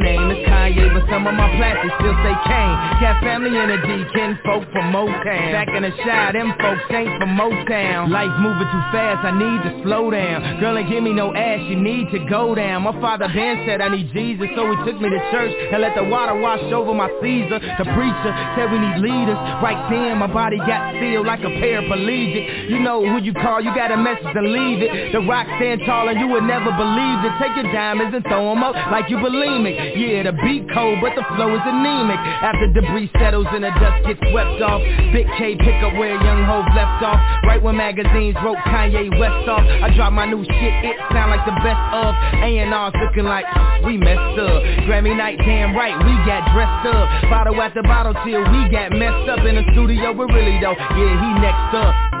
name. 0.00 0.30
is 0.30 0.46
Kanye, 0.46 0.92
but 0.92 1.03
some 1.14 1.30
of 1.30 1.34
my 1.38 1.46
plastic 1.54 1.94
still 2.02 2.18
say 2.26 2.34
Kane. 2.42 2.74
Got 2.98 3.22
family 3.22 3.54
in 3.54 3.70
the 3.70 3.78
D, 3.86 4.02
kin 4.18 4.34
folk 4.42 4.66
from 4.74 4.90
Motown. 4.90 5.54
Back 5.54 5.70
in 5.70 5.86
the 5.86 5.94
Chi, 5.94 6.32
them 6.34 6.50
folks 6.58 6.90
ain't 6.90 7.14
from 7.22 7.38
Motown. 7.38 8.10
Life 8.10 8.34
moving 8.42 8.66
too 8.66 8.84
fast, 8.90 9.22
I 9.22 9.30
need 9.30 9.62
to 9.62 9.70
slow 9.86 10.10
down. 10.10 10.58
Girl 10.58 10.74
ain't 10.74 10.90
give 10.90 11.06
me 11.06 11.14
no 11.14 11.30
ass, 11.30 11.62
you 11.70 11.78
need 11.78 12.10
to 12.10 12.18
go 12.26 12.58
down. 12.58 12.82
My 12.82 12.98
father 12.98 13.30
Ben 13.30 13.62
said 13.62 13.78
I 13.78 13.94
need 13.94 14.10
Jesus, 14.10 14.50
so 14.58 14.66
he 14.66 14.76
took 14.82 14.98
me 14.98 15.06
to 15.06 15.20
church 15.30 15.54
and 15.54 15.78
let 15.78 15.94
the 15.94 16.02
water 16.02 16.34
wash 16.34 16.66
over 16.74 16.90
my 16.90 17.06
Caesar. 17.22 17.62
The 17.62 17.86
preacher 17.94 18.32
said 18.58 18.74
we 18.74 18.82
need 18.82 18.98
leaders. 18.98 19.38
Right 19.62 19.78
then, 19.94 20.18
my 20.18 20.26
body 20.26 20.58
got 20.66 20.98
sealed 20.98 21.30
like 21.30 21.46
a 21.46 21.52
paraplegic. 21.62 22.74
You 22.74 22.82
know 22.82 23.06
who 23.06 23.22
you 23.22 23.34
call, 23.38 23.62
you 23.62 23.70
got 23.70 23.94
a 23.94 23.96
message 23.96 24.34
to 24.34 24.42
leave 24.42 24.82
it. 24.82 25.14
The 25.14 25.22
rock 25.22 25.46
stand 25.62 25.86
tall 25.86 26.10
and 26.10 26.18
you 26.18 26.26
would 26.26 26.42
never 26.42 26.74
believe 26.74 27.22
it. 27.22 27.38
Take 27.38 27.54
your 27.54 27.70
diamonds 27.70 28.18
and 28.18 28.26
throw 28.26 28.50
them 28.50 28.66
up 28.66 28.74
like 28.90 29.06
you 29.06 29.22
bulimic. 29.22 29.78
Yeah, 29.94 30.26
the 30.26 30.34
beat 30.42 30.66
cold, 30.74 31.03
but 31.04 31.12
the 31.20 31.26
flow 31.36 31.52
is 31.52 31.60
anemic. 31.68 32.16
After 32.16 32.64
debris 32.72 33.12
settles 33.20 33.44
and 33.52 33.60
the 33.60 33.68
dust 33.76 34.08
gets 34.08 34.24
swept 34.32 34.56
off, 34.64 34.80
Big 35.12 35.28
K 35.36 35.52
pick 35.52 35.76
up 35.84 35.92
where 36.00 36.16
Young 36.16 36.48
Hov 36.48 36.64
left 36.72 37.04
off. 37.04 37.20
Right 37.44 37.60
when 37.60 37.76
magazines 37.76 38.32
wrote 38.40 38.56
Kanye 38.64 39.12
West 39.20 39.44
off, 39.44 39.60
I 39.60 39.92
drop 39.92 40.16
my 40.16 40.24
new 40.24 40.40
shit, 40.40 40.74
it 40.80 40.96
sound 41.12 41.28
like 41.28 41.44
the 41.44 41.60
best 41.60 41.84
of. 41.92 42.16
A&R's 42.40 42.96
looking 43.04 43.28
like 43.28 43.44
we 43.84 44.00
messed 44.00 44.40
up. 44.40 44.64
Grammy 44.88 45.12
night, 45.12 45.36
damn 45.44 45.76
right, 45.76 45.92
we 45.92 46.16
got 46.24 46.48
dressed 46.56 46.88
up. 46.88 47.04
Bottle 47.28 47.60
after 47.60 47.82
bottle 47.82 48.16
till 48.24 48.40
we 48.40 48.72
got 48.72 48.96
messed 48.96 49.28
up 49.28 49.44
in 49.44 49.60
the 49.60 49.64
studio, 49.76 50.16
but 50.16 50.32
really 50.32 50.56
though, 50.64 50.72
yeah, 50.72 51.12
he 51.20 51.28
next 51.44 51.76
up. 51.76 52.13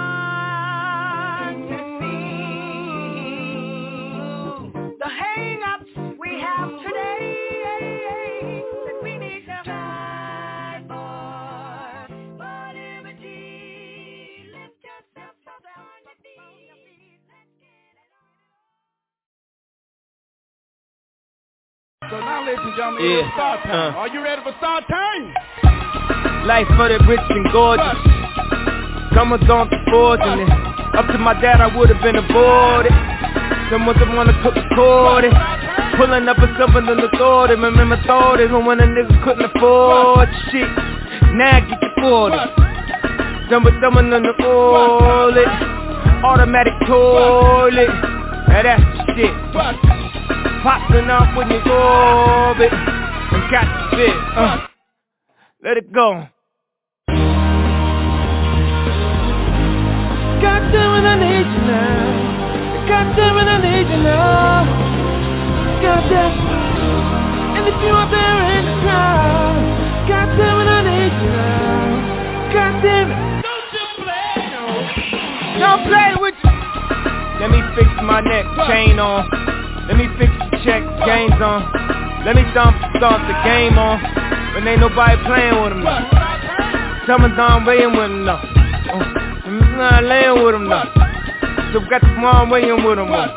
Now, 22.24 22.40
ladies 22.44 22.64
and 22.64 22.76
gentlemen, 22.76 23.04
yeah. 23.04 23.20
it's 23.20 23.34
start 23.36 23.60
time. 23.64 23.94
Uh. 23.94 23.98
Are 24.00 24.08
you 24.08 24.20
ready 24.22 24.42
for 24.42 24.54
start 24.56 24.84
time? 24.88 25.34
Life 26.48 26.68
for 26.76 26.88
the 26.88 26.98
rich 27.04 27.20
and 27.28 27.46
gorgeous. 27.52 28.00
Someone's 29.14 29.48
on 29.48 29.68
the 29.68 29.78
fortune. 29.92 30.48
Up 30.96 31.06
to 31.12 31.18
my 31.18 31.34
dad, 31.40 31.60
I 31.60 31.68
would've 31.68 32.00
been 32.00 32.16
aborted. 32.16 32.92
Someone's 33.70 33.98
the 34.00 34.06
one 34.12 34.26
to 34.26 34.34
cook 34.42 34.56
recorded. 34.56 35.32
Pulling 35.96 36.28
up 36.28 36.38
a 36.38 36.46
something 36.58 36.86
in 36.88 36.96
the 36.98 37.08
authority. 37.12 37.54
Remember 37.54 37.96
thought 38.06 38.40
it 38.40 38.50
when 38.50 38.80
a 38.80 38.86
nigga 38.86 39.14
couldn't 39.24 39.44
afford 39.44 40.28
shit. 40.50 40.68
Now 41.34 41.60
get 41.60 41.80
the 41.80 41.90
forty. 42.00 42.36
Someone, 43.50 43.78
someone 43.80 44.12
in 44.12 44.22
the 44.22 44.34
toilet. 44.40 45.48
Automatic 46.24 46.74
toilet. 46.86 47.88
Now 48.48 48.62
that's 48.62 48.82
the 49.06 49.14
shit. 49.14 49.93
Popping 50.64 51.10
off 51.12 51.36
when 51.36 51.50
you 51.50 51.60
orbit 51.60 52.72
and 52.72 53.50
got 53.52 53.68
the 53.68 53.96
fit. 54.00 54.16
Uh, 54.32 54.66
let 55.62 55.76
it 55.76 55.92
go. 55.92 56.26
God 60.40 60.62
damn 60.72 60.96
it, 60.96 61.04
I 61.04 61.20
need 61.20 61.44
you 61.52 61.62
now. 61.68 62.88
God 62.88 63.12
damn 63.12 63.36
it, 63.36 63.44
I 63.44 63.60
need 63.60 63.92
you 63.92 64.00
now. 64.08 64.64
God 65.84 66.00
damn 66.08 66.32
it. 66.32 66.48
And 67.60 67.68
if 67.68 67.76
you 67.84 67.92
are 67.92 68.08
there 68.08 68.40
in 68.56 68.64
the 68.64 68.76
crowd, 68.80 69.60
God 70.08 70.28
damn 70.32 70.64
it, 70.64 70.68
I 70.72 70.80
need 70.80 71.12
you 71.12 71.28
now. 71.28 71.92
God 72.56 72.80
damn 72.80 73.12
it. 73.12 73.20
Don't 73.44 73.68
you 73.68 73.84
play, 74.00 74.48
no. 74.48 74.64
Don't 75.60 75.84
play 75.92 76.16
with 76.16 76.40
you. 76.40 76.56
Let 77.44 77.52
me 77.52 77.60
fix 77.76 77.84
my 78.00 78.24
neck 78.24 78.48
chain 78.66 78.98
on. 78.98 79.28
Let 79.88 79.98
me 79.98 80.08
fix 80.16 80.32
check, 80.64 80.82
games 81.04 81.36
on. 81.44 81.60
Let 82.24 82.34
me 82.36 82.42
dump, 82.56 82.74
start 82.96 83.20
the 83.28 83.36
game 83.44 83.76
on. 83.76 84.00
When 84.56 84.66
ain't 84.66 84.80
nobody 84.80 85.20
playing 85.28 85.60
with 85.60 85.76
them 85.76 85.84
though. 85.84 87.04
Someone's 87.06 87.38
on 87.38 87.66
waiting 87.66 87.92
with 87.92 88.08
them 88.08 88.24
though. 88.24 88.40
Uh, 88.40 89.44
I'm 89.44 89.76
not 89.76 90.04
laying 90.04 90.40
with 90.42 90.54
them 90.56 90.64
though. 90.72 90.88
So 91.72 91.84
got 91.90 92.00
the 92.00 92.16
mom 92.16 92.48
waiting 92.48 92.80
with 92.82 92.96
them 92.96 93.12
though. 93.12 93.36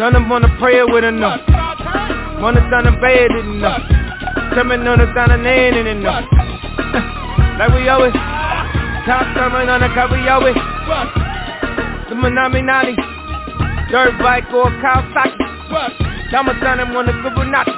Son 0.00 0.16
of 0.16 0.24
wanna 0.28 0.48
pray 0.58 0.82
with 0.82 1.04
them 1.04 1.20
though. 1.20 1.36
Wanna 2.40 2.64
son 2.72 2.88
of 2.88 2.96
bed 3.00 3.30
in. 3.30 3.60
Coming 4.56 4.88
on 4.88 4.98
the 4.98 5.12
sound 5.14 5.32
of 5.32 5.40
name 5.40 5.74
in 5.74 5.86
it. 5.86 6.02
Like 7.52 7.68
we 7.74 7.86
always. 7.90 8.14
Top 9.04 9.28
coming 9.36 9.68
on 9.68 9.80
the 9.84 9.88
cup 9.92 10.10
we 10.10 10.26
always. 10.26 10.56
The 12.08 12.16
Manami 12.16 12.64
Nani. 12.64 12.96
Dirt 13.90 14.18
bike 14.18 14.50
or 14.52 14.70
Kawasaki. 14.80 16.11
I'ma 16.34 16.52
turn 16.60 16.80
him 16.80 16.96
on 16.96 17.04
the 17.04 17.12
Fibonacci. 17.12 17.76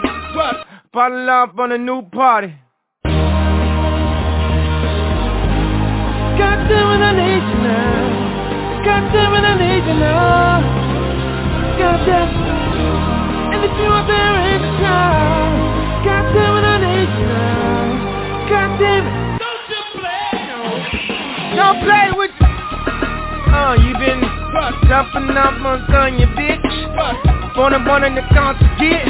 Bottle 0.92 1.28
off 1.28 1.58
on 1.58 1.72
a 1.72 1.78
new 1.78 2.02
party. 2.02 2.54
God 6.38 6.58
damn 6.70 6.86
it, 6.94 7.02
I 7.02 7.10
need 7.18 7.42
you 7.50 7.58
now. 7.66 8.14
God 8.86 9.10
damn 9.10 9.34
it, 9.34 9.42
I 9.42 9.54
need 9.58 9.84
you 9.90 9.96
now. 9.98 10.62
God 11.78 11.98
damn 12.06 12.30
it. 12.30 12.34
And 13.54 13.64
if 13.64 13.74
you 13.74 13.90
are 13.90 14.06
there 14.06 14.38
in 14.54 14.62
the 14.62 14.70
crowd, 14.78 16.04
God 16.06 16.24
damn 16.30 16.54
it, 16.54 16.64
I 16.64 16.78
need 16.78 17.10
you 17.10 17.26
now. 17.26 17.90
God 18.54 18.70
damn 18.78 19.02
it. 19.02 19.14
Don't 19.42 19.66
you 19.66 19.82
play, 19.98 20.30
no. 20.46 20.62
Don't 21.58 21.78
play 21.82 22.06
with 22.14 22.30
you. 22.38 22.46
Uh, 23.50 23.74
you 23.82 23.98
been 23.98 24.22
jumping 24.86 25.36
up 25.36 25.58
on 25.58 26.18
your 26.18 26.30
bitch. 26.38 27.43
Born 27.54 27.72
and 27.72 27.84
born 27.84 28.02
in 28.04 28.14
the 28.14 28.22
concert 28.34 28.66
get. 28.78 29.06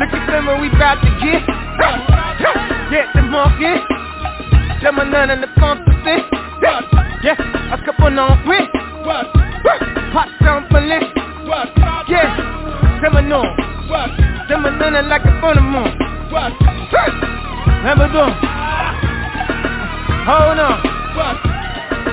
Look 0.00 0.10
at 0.10 0.26
them 0.26 0.46
when 0.46 0.60
we 0.60 0.68
bout 0.70 0.98
to 1.02 1.10
get. 1.22 1.46
Get 2.90 3.06
the 3.14 3.22
monkey 3.22 3.74
Them 4.82 4.98
a 4.98 5.04
none 5.04 5.30
in 5.30 5.40
the 5.40 5.48
company 5.58 6.22
Yeah, 7.22 7.34
a 7.72 7.78
couple 7.84 8.18
on 8.18 8.42
quick. 8.44 8.70
Hot 10.12 10.28
something 10.42 10.88
Yeah, 12.08 13.00
them 13.02 13.16
a 13.16 13.22
know 13.22 13.42
Them 14.48 14.66
a 14.66 14.70
none 14.70 15.08
like 15.08 15.24
a 15.24 15.40
phone 15.40 15.62
moon 15.64 15.98
Never 17.82 18.08
do 18.08 18.24
Hold 20.26 20.58
on 20.58 21.53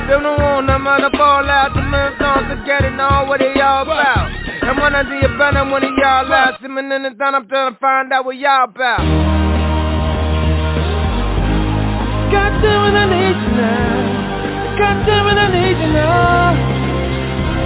Them 0.08 0.24
don't 0.24 0.42
want 0.42 0.68
them 0.68 0.88
on 0.88 1.02
the 1.02 1.10
ball 1.18 1.50
out 1.50 1.74
The 1.74 1.82
men's 1.82 2.22
on 2.22 2.50
to 2.50 2.56
get 2.66 2.86
it 2.86 3.00
all 3.00 3.28
what 3.28 3.40
they 3.40 3.60
all 3.62 3.84
about 3.84 4.42
and 4.62 4.78
when 4.80 4.94
I 4.94 5.02
see 5.04 5.18
you 5.18 5.38
burn, 5.40 5.58
I'm 5.58 5.72
one 5.72 5.84
of 5.84 5.90
y'all 5.98 6.30
last. 6.30 6.62
Simming 6.62 6.96
in 6.96 7.02
the 7.02 7.16
sun, 7.18 7.34
I'm 7.34 7.48
trying 7.50 7.74
to 7.74 7.80
find 7.80 8.14
out 8.14 8.26
what 8.26 8.38
y'all 8.38 8.70
about. 8.70 9.02
God 12.30 12.52
damn 12.62 12.86
it, 12.86 12.96
I 12.96 13.06
need 13.10 13.36
you 13.42 13.52
now. 13.58 14.78
God 14.78 14.98
damn 15.10 15.28
it, 15.28 15.38
I 15.42 15.48
need 15.50 15.78
you 15.82 15.92
now. 15.92 16.56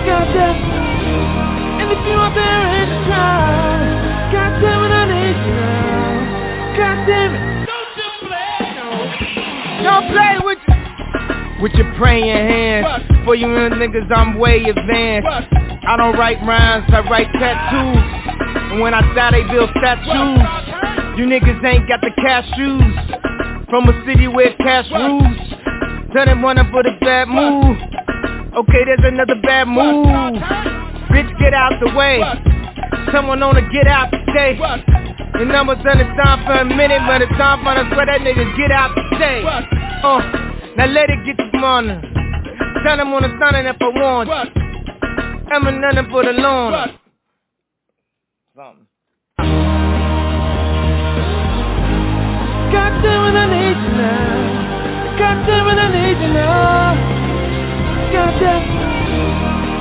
God 0.08 0.26
damn 0.34 0.56
it. 0.56 1.84
And 1.84 1.92
if 1.92 2.02
you 2.08 2.16
are 2.16 2.34
there 2.34 2.64
in 2.80 2.88
the 2.90 3.00
crowd, 3.06 4.32
God 4.32 4.52
damn 4.64 4.82
it, 4.88 4.94
I 4.96 5.04
need 5.06 5.36
you 5.36 5.54
now. 5.62 6.80
God 6.80 6.98
damn 7.06 7.36
it. 7.36 7.44
Don't 7.68 7.92
you 8.00 8.10
play, 8.24 8.56
no. 8.80 8.88
Don't 9.84 10.08
play 10.16 10.34
with 10.48 10.65
with 11.66 11.74
your 11.74 11.92
praying 11.98 12.30
hands. 12.30 12.86
For 13.26 13.34
you 13.34 13.48
niggas, 13.48 14.16
I'm 14.16 14.38
way 14.38 14.62
advanced. 14.62 15.50
I 15.90 15.98
don't 15.98 16.14
write 16.14 16.38
rhymes, 16.46 16.86
I 16.94 17.00
write 17.10 17.26
tattoos. 17.34 17.98
And 18.72 18.82
when 18.82 18.94
I 18.94 19.02
die, 19.16 19.32
they 19.32 19.42
build 19.50 19.72
statues. 19.74 21.18
You 21.18 21.26
niggas 21.26 21.66
ain't 21.66 21.88
got 21.90 22.02
the 22.02 22.12
cash 22.22 22.46
shoes. 22.56 23.66
From 23.68 23.90
a 23.90 24.06
city 24.06 24.28
where 24.28 24.54
cash 24.58 24.86
rules. 24.94 25.26
Turning 26.14 26.44
one 26.44 26.60
up 26.60 26.70
for 26.70 26.84
the 26.84 26.94
bad 27.02 27.30
move. 27.30 27.78
Okay, 28.62 28.86
there's 28.86 29.02
another 29.02 29.42
bad 29.42 29.68
move. 29.68 30.06
Bitch, 31.10 31.34
get 31.40 31.56
out 31.56 31.74
the 31.82 31.92
way. 31.98 32.22
Someone 33.12 33.42
on 33.42 33.56
to 33.56 33.66
get 33.74 33.88
out 33.88 34.12
today. 34.12 34.54
The 35.34 35.46
numbers 35.46 35.82
done 35.84 36.00
it's 36.00 36.14
time 36.16 36.46
for 36.46 36.62
a 36.62 36.66
minute, 36.66 37.02
but 37.08 37.24
it's 37.24 37.32
time 37.42 37.64
for 37.64 37.74
us 37.74 37.90
for 37.90 38.06
that 38.06 38.22
nigga 38.22 38.56
get 38.56 38.72
out 38.72 38.94
today. 39.10 39.42
Uh, 40.04 40.45
now 40.78 40.86
let 40.88 41.10
it 41.10 41.26
get 41.26 41.38
to 41.38 41.58
morning. 41.58 42.02
Tell 42.86 42.98
them 42.98 43.14
on 43.14 43.24
the 43.24 43.30
sun 43.40 43.56
and 43.56 43.68
if 43.68 43.78
I 43.82 43.88
want. 43.88 44.30
I'm 45.52 45.64
nothing 45.82 46.10
for 46.12 46.24
the 46.24 46.34
lawn. 46.34 47.00
Something. 48.56 48.88
God 52.76 52.94
damn 53.02 53.24
it, 53.26 53.36
I 53.40 53.46
need 53.48 53.78
you 53.78 53.94
now. 53.96 55.18
God 55.18 55.38
damn 55.48 55.68
it, 55.68 55.80
I 55.80 55.88
need 55.96 56.18
you 56.20 56.32
now. 56.34 56.96
God 58.12 58.34
damn. 58.40 58.64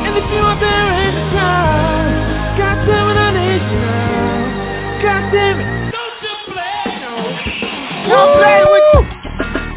And 0.06 0.14
if 0.16 0.26
you 0.30 0.42
are 0.46 0.58
there 0.60 0.88
in 1.04 1.14
the 1.14 1.24
crowd, 1.34 2.14
God 2.56 2.78
damn 2.86 3.08
it, 3.10 3.18
I 3.18 3.30
need 3.34 3.62
you 3.66 3.78
now. 3.82 5.02
God 5.02 5.22
damn 5.32 5.58
it. 5.60 5.68
Don't 5.90 6.16
you 6.22 6.34
play, 6.48 6.86
no. 7.02 7.14
Don't 8.08 8.32
play 8.38 8.60
with 8.70 8.78
you. 8.78 8.83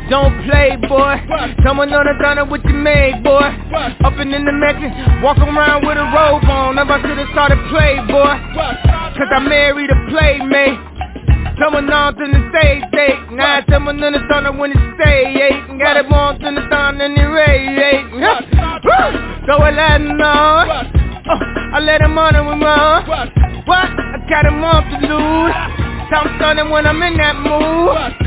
Don't 0.10 0.32
play, 0.48 0.76
boy. 0.88 1.20
Someone 1.66 1.92
on 1.92 2.06
the 2.08 2.16
thunder 2.22 2.46
with 2.46 2.64
your 2.64 2.80
maid, 2.80 3.24
boy. 3.24 3.44
Up 4.08 4.14
and 4.16 4.34
in 4.34 4.46
the 4.46 4.54
mansion, 4.54 5.22
walk 5.22 5.38
around 5.38 5.86
with 5.86 5.98
a 5.98 6.08
robe 6.16 6.48
on. 6.48 6.76
Never 6.76 6.96
should've 7.04 7.28
started 7.34 7.60
play, 7.70 8.00
boy. 8.08 8.34
Cause 9.20 9.28
I 9.36 9.40
married 9.44 9.90
a 9.92 10.00
playmate. 10.10 10.80
Someone 11.60 11.92
on 11.92 12.16
to 12.16 12.24
the 12.24 12.42
stage 12.54 12.84
date. 12.92 13.20
Now 13.32 13.60
someone 13.70 14.02
on 14.04 14.14
the 14.14 14.20
thunder 14.30 14.52
when 14.54 14.72
it 14.72 14.78
stay 14.96 15.26
eight. 15.36 15.80
Got 15.80 15.98
it 15.98 16.06
on 16.12 16.40
to 16.40 16.52
the 16.56 16.68
thunder 16.70 17.04
and 17.04 17.18
it 17.18 17.28
radiate. 17.28 18.06
So 19.48 19.54
I 19.60 19.72
let 19.72 20.02
him 20.02 20.18
know. 20.18 20.24
Uh, 20.24 21.74
I 21.76 21.80
let 21.82 22.02
him 22.02 22.18
on 22.18 22.36
and 22.36 22.48
we 22.48 22.54
run. 22.64 23.04
What? 23.66 23.90
I 23.92 24.24
got 24.30 24.46
him 24.46 24.64
off 24.64 24.86
the 24.88 25.08
lose. 25.08 25.56
So 26.10 26.16
I'm 26.16 26.38
stunning 26.38 26.70
when 26.70 26.86
I'm 26.88 27.02
in 27.04 27.18
that 27.18 27.36
mood. 27.36 28.24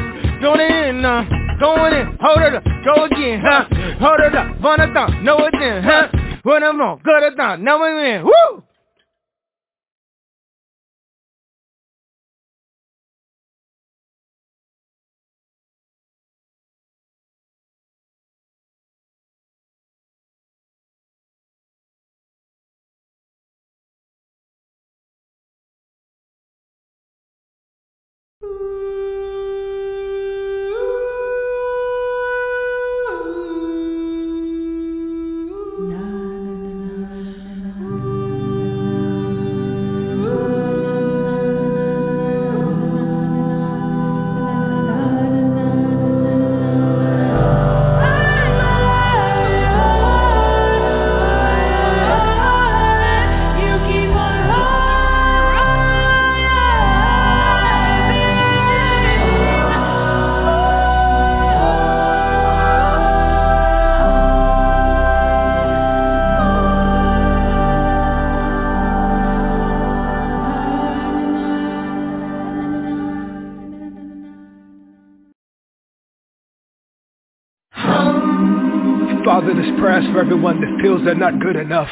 Going 0.44 0.60
in, 0.60 1.02
uh, 1.02 1.24
going 1.58 1.94
in, 1.94 2.18
hold 2.20 2.42
it 2.42 2.54
up, 2.54 2.64
go 2.84 3.04
again, 3.04 3.40
huh? 3.42 3.64
Hold 3.98 4.20
it 4.20 4.34
up, 4.34 4.60
it 4.78 4.92
down, 4.92 5.24
know 5.24 5.38
it 5.38 5.54
in, 5.54 5.82
huh? 5.82 6.08
Put 6.42 6.60
them 6.60 6.78
on, 6.82 7.00
good 7.02 7.22
it 7.22 7.34
down, 7.34 7.64
now 7.64 7.82
we 7.82 8.10
in, 8.10 8.24
woo! 8.24 8.62
Feels 80.84 81.00
they're 81.02 81.16
not 81.16 81.40
good 81.40 81.56
enough. 81.56 81.88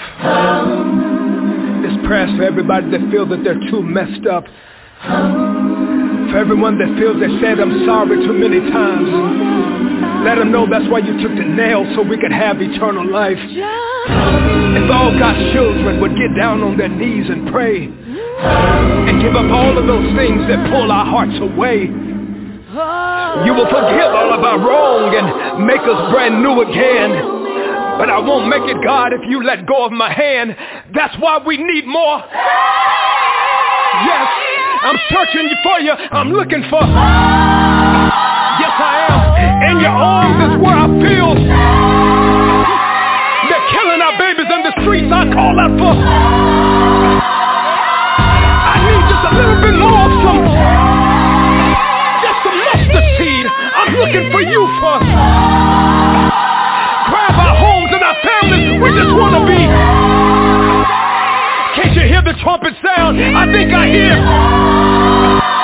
This 1.80 1.96
prayer's 2.04 2.28
for 2.36 2.44
everybody 2.44 2.92
that 2.92 3.00
feels 3.08 3.32
that 3.32 3.40
they're 3.40 3.58
too 3.72 3.80
messed 3.80 4.28
up. 4.28 4.44
For 6.28 6.36
everyone 6.36 6.76
that 6.76 6.92
feels 7.00 7.16
they 7.16 7.32
said 7.40 7.56
I'm 7.56 7.88
sorry 7.88 8.20
too 8.20 8.36
many 8.36 8.60
times. 8.68 9.08
Let 10.28 10.36
them 10.36 10.52
know 10.52 10.68
that's 10.68 10.84
why 10.92 11.00
you 11.00 11.16
took 11.24 11.32
the 11.32 11.48
nail 11.48 11.88
so 11.96 12.04
we 12.04 12.20
could 12.20 12.36
have 12.36 12.60
eternal 12.60 13.08
life. 13.08 13.40
If 13.40 14.86
all 14.92 15.16
God's 15.16 15.40
children 15.56 15.96
would 16.04 16.12
get 16.12 16.36
down 16.36 16.60
on 16.60 16.76
their 16.76 16.92
knees 16.92 17.32
and 17.32 17.48
pray 17.48 17.88
and 17.88 19.22
give 19.24 19.32
up 19.32 19.48
all 19.48 19.72
of 19.72 19.88
those 19.88 20.12
things 20.20 20.44
that 20.52 20.68
pull 20.68 20.92
our 20.92 21.08
hearts 21.08 21.40
away. 21.40 21.88
You 23.48 23.56
will 23.56 23.72
forgive 23.72 24.12
all 24.12 24.36
of 24.36 24.44
our 24.44 24.60
wrong 24.60 25.16
and 25.16 25.64
make 25.64 25.80
us 25.80 26.12
brand 26.12 26.44
new 26.44 26.60
again. 26.60 27.41
But 27.98 28.08
I 28.10 28.18
won't 28.18 28.48
make 28.48 28.62
it, 28.68 28.82
God, 28.84 29.12
if 29.12 29.20
you 29.28 29.42
let 29.44 29.66
go 29.66 29.84
of 29.84 29.92
my 29.92 30.12
hand. 30.12 30.56
That's 30.94 31.14
why 31.20 31.38
we 31.44 31.56
need 31.56 31.86
more. 31.86 32.18
Yes, 34.02 34.26
I'm 34.82 34.98
searching 35.12 35.48
for 35.62 35.78
you. 35.80 35.92
I'm 35.92 36.32
looking 36.32 36.64
for... 36.70 36.80
Yes, 38.58 38.74
I 38.74 39.06
am. 39.08 39.20
In 39.70 39.80
your 39.80 39.92
arms 39.92 40.38
is 40.50 40.56
where 40.60 40.76
I 40.76 40.88
feel. 40.98 41.34
They're 43.48 43.68
killing 43.70 44.00
our 44.02 44.16
babies 44.18 44.50
in 44.50 44.62
the 44.64 44.72
streets. 44.82 45.12
I 45.12 45.24
call 45.32 45.54
out 45.60 45.76
for... 45.78 45.94
I 48.72 48.76
need 48.82 49.02
just 49.06 49.24
a 49.28 49.32
little 49.36 49.60
bit 49.62 49.76
more 49.78 50.02
of 50.08 50.12
some... 50.26 50.42
Just 52.24 52.38
some 52.42 52.58
mustard 52.58 53.06
seed. 53.18 53.46
I'm 53.46 53.94
looking 53.94 54.26
for 54.32 54.42
you 54.42 54.66
for... 54.80 54.98
Grab 57.12 57.34
our 57.36 57.54
families. 57.60 57.71
Can't 61.74 61.94
you 61.96 62.02
hear 62.02 62.22
the 62.22 62.34
trumpet 62.42 62.74
sound? 62.84 63.18
I 63.18 63.50
think 63.52 63.72
I 63.72 63.88
hear... 63.88 65.61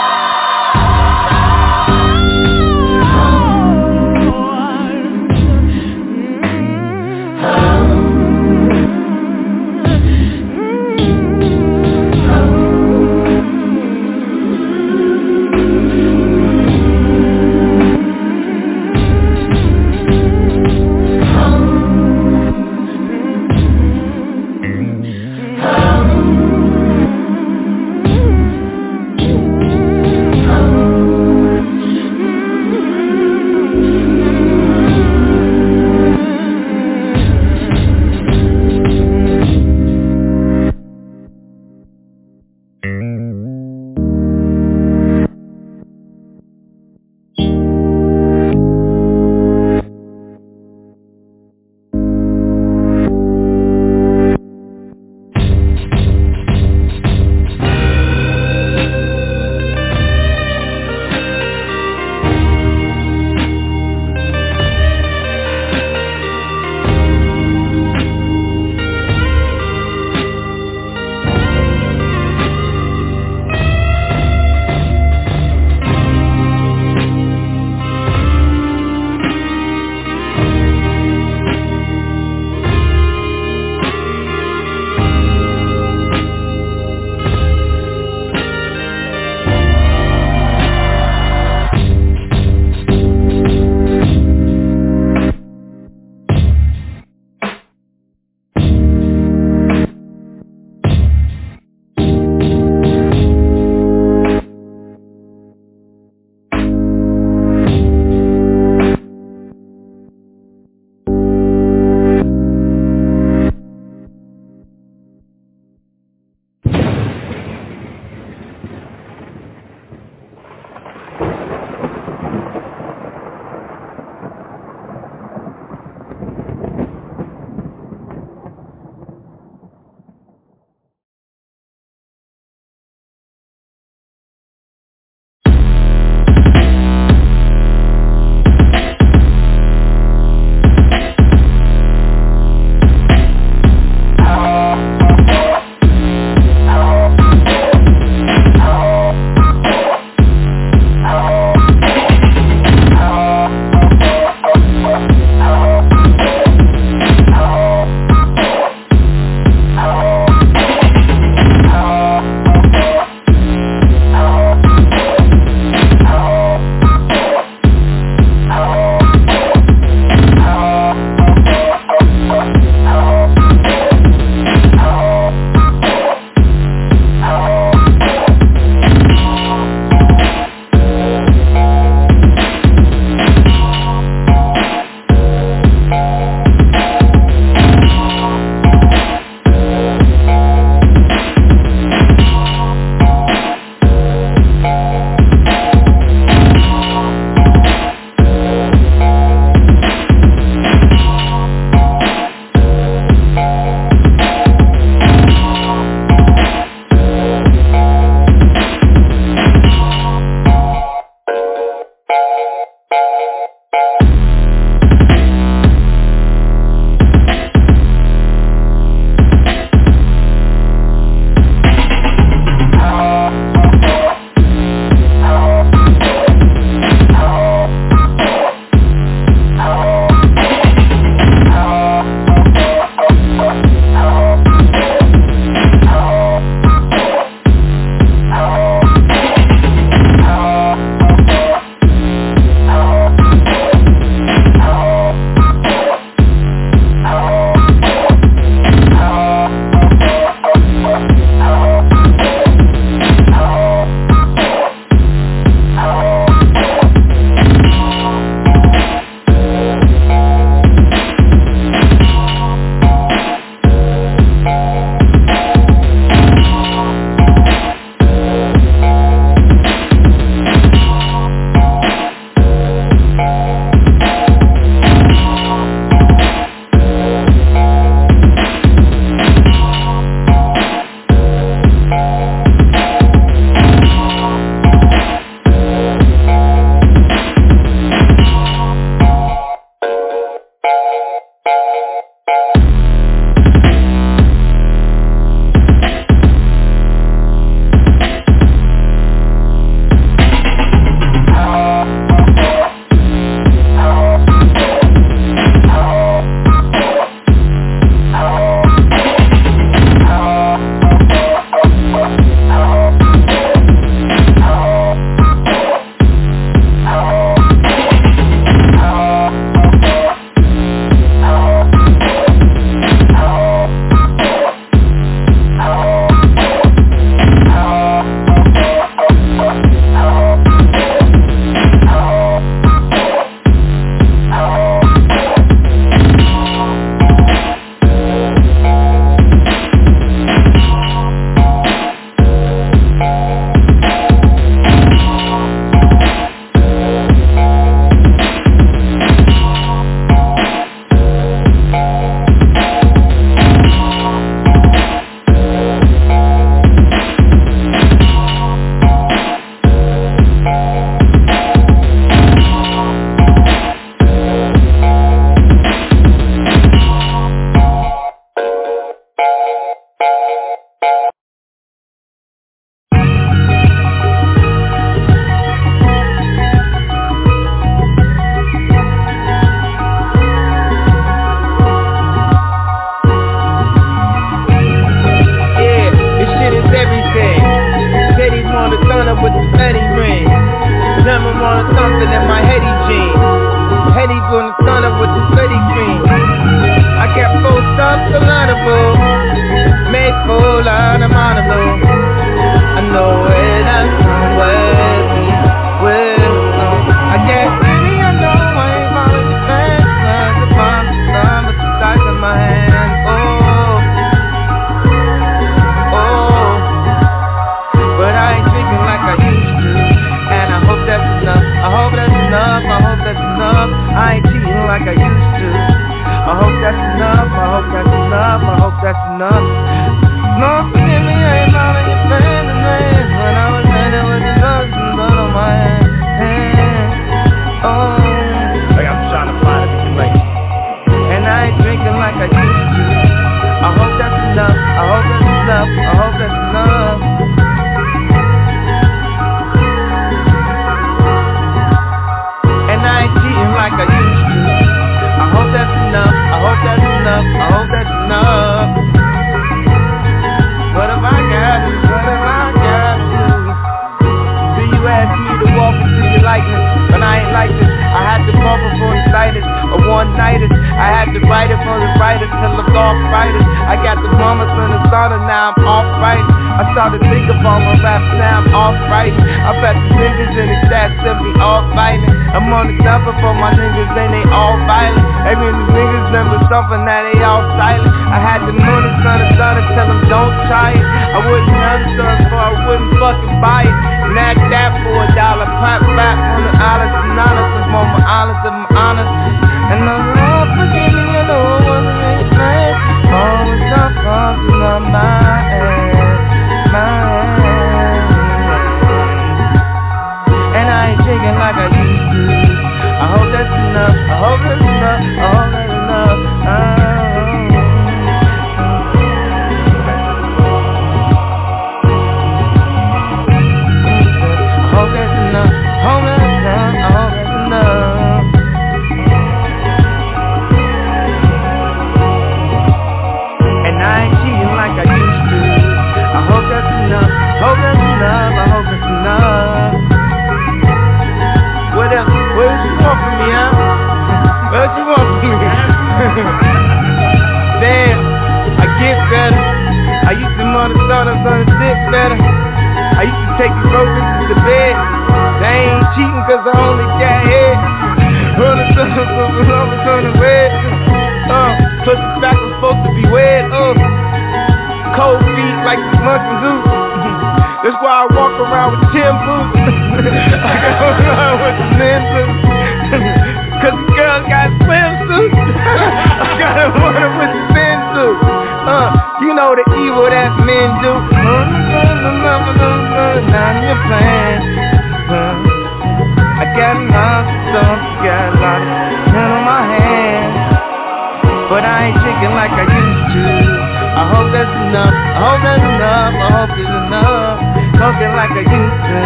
like 598.35 598.49
I 598.49 598.59
used 598.59 598.83
to. 598.85 598.97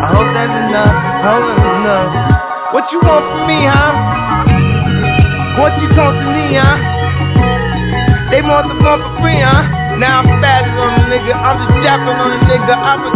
I 0.00 0.06
hope 0.10 0.30
that's 0.34 0.56
enough, 0.66 0.96
hope 1.22 1.44
that's 1.46 1.66
enough. 1.80 2.10
What 2.74 2.84
you 2.90 2.98
want 3.02 3.24
from 3.30 3.42
me, 3.46 3.58
huh? 3.66 3.92
What 5.60 5.72
you 5.82 5.88
talk 5.94 6.14
to 6.14 6.28
me, 6.30 6.56
huh? 6.56 6.76
They 8.30 8.40
want 8.42 8.70
the 8.70 8.78
money 8.78 9.02
for 9.02 9.12
free, 9.22 9.42
huh? 9.42 9.98
Now 9.98 10.22
I'm 10.22 10.28
fat 10.40 10.64
on 10.64 10.90
a 10.96 11.04
nigga, 11.12 11.34
I'm 11.34 11.56
just 11.60 11.82
jacking 11.84 12.14
on 12.14 12.30
a 12.30 12.40
nigga, 12.48 12.74
I'm 12.74 13.04
a 13.04 13.10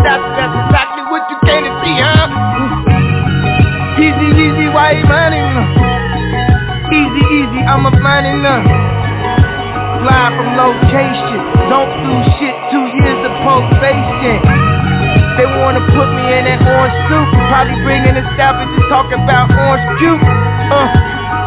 soup. 17.09 17.28
Probably 17.50 17.76
bringing 17.84 18.14
the 18.16 18.24
stuff 18.36 18.57
and 18.61 18.68
just 18.74 18.88
talking 18.88 19.20
about 19.20 19.52
orange 19.52 19.86
juice. 20.00 20.24
Uh, 20.72 20.88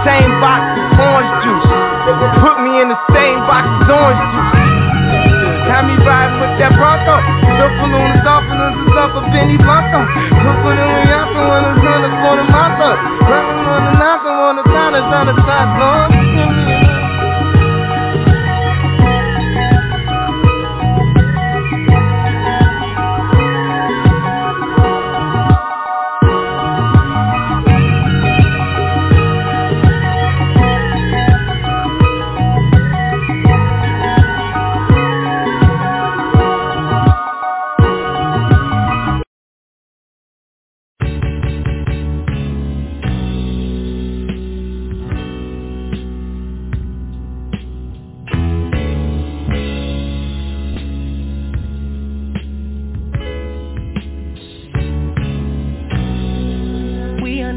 same 0.05 0.31
box 0.39 0.61
as 0.77 0.97
orange 1.01 1.33
juice. 1.43 1.67
Put 2.41 2.63
me 2.63 2.79
in 2.81 2.87
the 2.89 2.99
same 3.11 3.39
box 3.45 3.65
as 3.65 3.89
orange 3.91 4.23
juice. 4.31 4.51
How 5.67 5.83
me 5.83 5.99
riding 5.99 6.39
with 6.39 6.55
that 6.63 6.71
Bronco? 6.79 7.19
The 7.59 7.67
balloon 7.81 8.11
is 8.15 8.25
off 8.25 8.45
and 8.47 8.59
this 8.61 8.75
is 8.87 8.95
up 8.97 9.13
a 9.19 9.21
Benny 9.29 9.57
Blanco. 9.57 10.36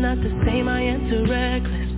I'm 0.01 0.17
not 0.17 0.25
the 0.25 0.33
same, 0.47 0.67
I 0.67 0.81
am 0.81 1.11
too 1.11 1.27
reckless. 1.29 1.93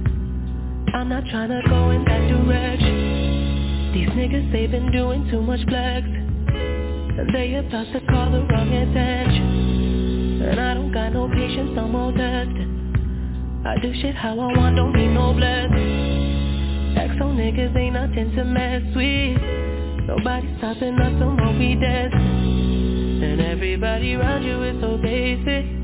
I'm 0.93 1.09
not 1.09 1.23
trying 1.31 1.51
to 1.51 1.63
go 1.69 1.91
in 1.91 2.05
that 2.05 2.27
direction. 2.27 3.93
These 3.95 4.09
niggas, 4.09 4.51
they've 4.51 4.69
been 4.69 4.91
doing 4.91 5.31
too 5.31 5.41
much 5.41 5.61
flex. 5.69 6.03
And 6.05 7.33
they 7.33 7.55
about 7.55 7.87
to 7.93 8.01
call 8.11 8.33
the 8.33 8.41
wrong 8.43 8.73
attention 8.75 10.43
And 10.43 10.59
I 10.59 10.75
don't 10.75 10.91
got 10.91 11.13
no 11.13 11.29
patience, 11.29 11.71
no 11.77 11.87
more 11.87 12.11
testing 12.11 13.63
I 13.65 13.79
do 13.79 13.95
shit 14.03 14.17
how 14.17 14.33
I 14.33 14.59
want, 14.59 14.75
don't 14.75 14.97
need 14.97 15.15
no 15.15 15.33
blessing 15.33 16.99
Exo 16.99 17.31
niggas 17.31 17.77
ain't 17.77 17.95
nothing 17.95 18.35
to 18.35 18.45
mess 18.45 18.83
with. 18.97 20.09
Nobody 20.09 20.53
stopping 20.59 20.99
us 20.99 21.23
won't 21.23 21.57
we 21.57 21.77
dead. 21.77 22.13
And 22.13 23.41
everybody 23.41 24.15
around 24.15 24.43
you 24.43 24.61
is 24.65 24.81
so 24.81 24.97
basic. 24.97 25.82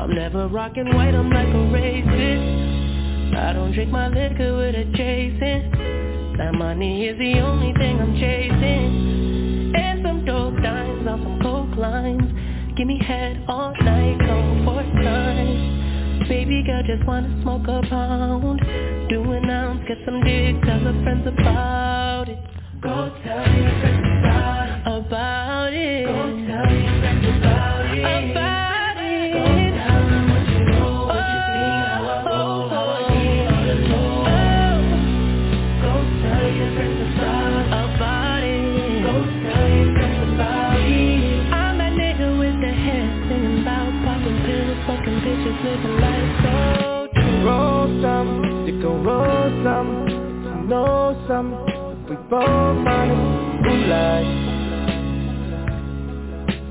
I'm 0.00 0.14
never 0.14 0.48
rocking 0.48 0.86
white, 0.94 1.14
I'm 1.14 1.28
like 1.28 1.48
a 1.48 1.62
racist. 1.76 3.36
I 3.36 3.52
don't 3.52 3.72
drink 3.72 3.90
my 3.90 4.08
liquor 4.08 4.56
with 4.56 4.74
a 4.74 4.84
chasing. 4.96 6.34
That 6.38 6.54
money 6.54 7.04
is 7.06 7.18
the 7.18 7.38
only 7.40 7.74
thing 7.74 8.00
I'm 8.00 8.14
chasing. 8.14 9.74
And 9.76 10.00
some 10.02 10.24
dope 10.24 10.56
dimes 10.62 11.06
on 11.06 11.22
some 11.22 11.38
coke 11.42 11.76
lines. 11.76 12.32
Give 12.78 12.86
me 12.86 12.98
head 12.98 13.44
all 13.46 13.74
night, 13.82 14.18
come 14.20 14.64
for 14.64 14.82
times 15.02 16.26
Baby 16.30 16.62
girl 16.64 16.82
just 16.82 17.06
wanna 17.06 17.38
smoke 17.42 17.68
a 17.68 17.86
pound. 17.86 18.60
Do 19.10 19.20
an 19.32 19.50
ounce, 19.50 19.84
get 19.86 19.98
some 20.06 20.22
dick, 20.24 20.62
tell 20.62 20.78
her 20.78 21.02
friends 21.02 21.26
about 21.26 22.26
it. 22.30 22.38
Go 22.80 23.12
tell 23.22 23.52
your 23.52 23.70
friends 23.80 23.89
lied? 53.90 54.26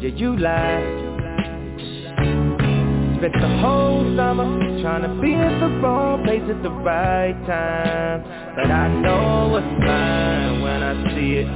Yeah, 0.02 0.10
you 0.16 0.38
lied 0.38 1.06
Spent 3.18 3.34
the 3.34 3.58
whole 3.60 4.16
summer 4.16 4.48
trying 4.82 5.02
to 5.04 5.22
be 5.22 5.34
at 5.34 5.60
the 5.60 5.68
wrong 5.82 6.24
place 6.24 6.42
at 6.50 6.64
the 6.64 6.72
right 6.72 7.36
time. 7.46 8.24
But 8.56 8.72
I 8.72 8.88
know 9.02 9.50
what's 9.52 9.68
mine 9.86 10.62
when 10.62 10.82
I 10.82 11.14
see 11.14 11.34
it. 11.44 11.48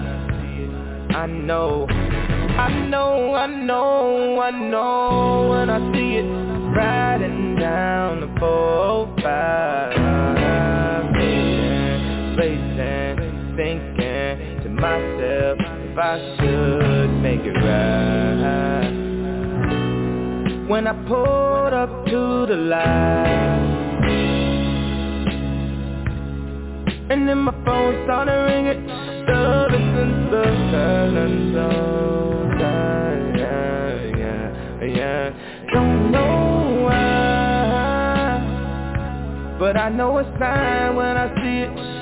I 1.15 1.27
know 1.27 1.87
I 2.55 2.69
know, 2.87 3.33
I 3.33 3.47
know, 3.47 4.39
I 4.39 4.51
know 4.51 5.49
when 5.49 5.69
I 5.69 5.79
see 5.93 6.17
it. 6.17 6.25
Riding 6.75 7.55
down 7.55 8.19
the 8.21 8.27
405 8.39 10.42
if 15.93 15.99
I 15.99 16.17
should 16.39 17.09
make 17.21 17.41
it 17.41 17.51
right. 17.51 18.89
When 20.67 20.87
I 20.87 20.93
pulled 21.07 21.73
up 21.73 22.05
to 22.07 22.45
the 22.47 22.55
light, 22.55 23.69
and 27.11 27.29
then 27.29 27.37
my 27.37 27.51
phone 27.63 28.03
started 28.05 28.31
ringing, 28.31 28.87
the 28.87 29.67
listen 29.69 30.31
the 30.31 30.43
silence 30.71 31.57
of 31.57 32.59
yeah, 32.59 33.93
yeah, 34.17 34.83
yeah. 34.83 35.29
Don't 35.71 36.11
know 36.11 36.85
why, 36.85 38.39
but 39.59 39.77
I 39.77 39.89
know 39.89 40.17
it's 40.17 40.39
time 40.39 40.95
when 40.95 41.17
I 41.17 41.27
see 41.35 41.59
it. 41.69 41.92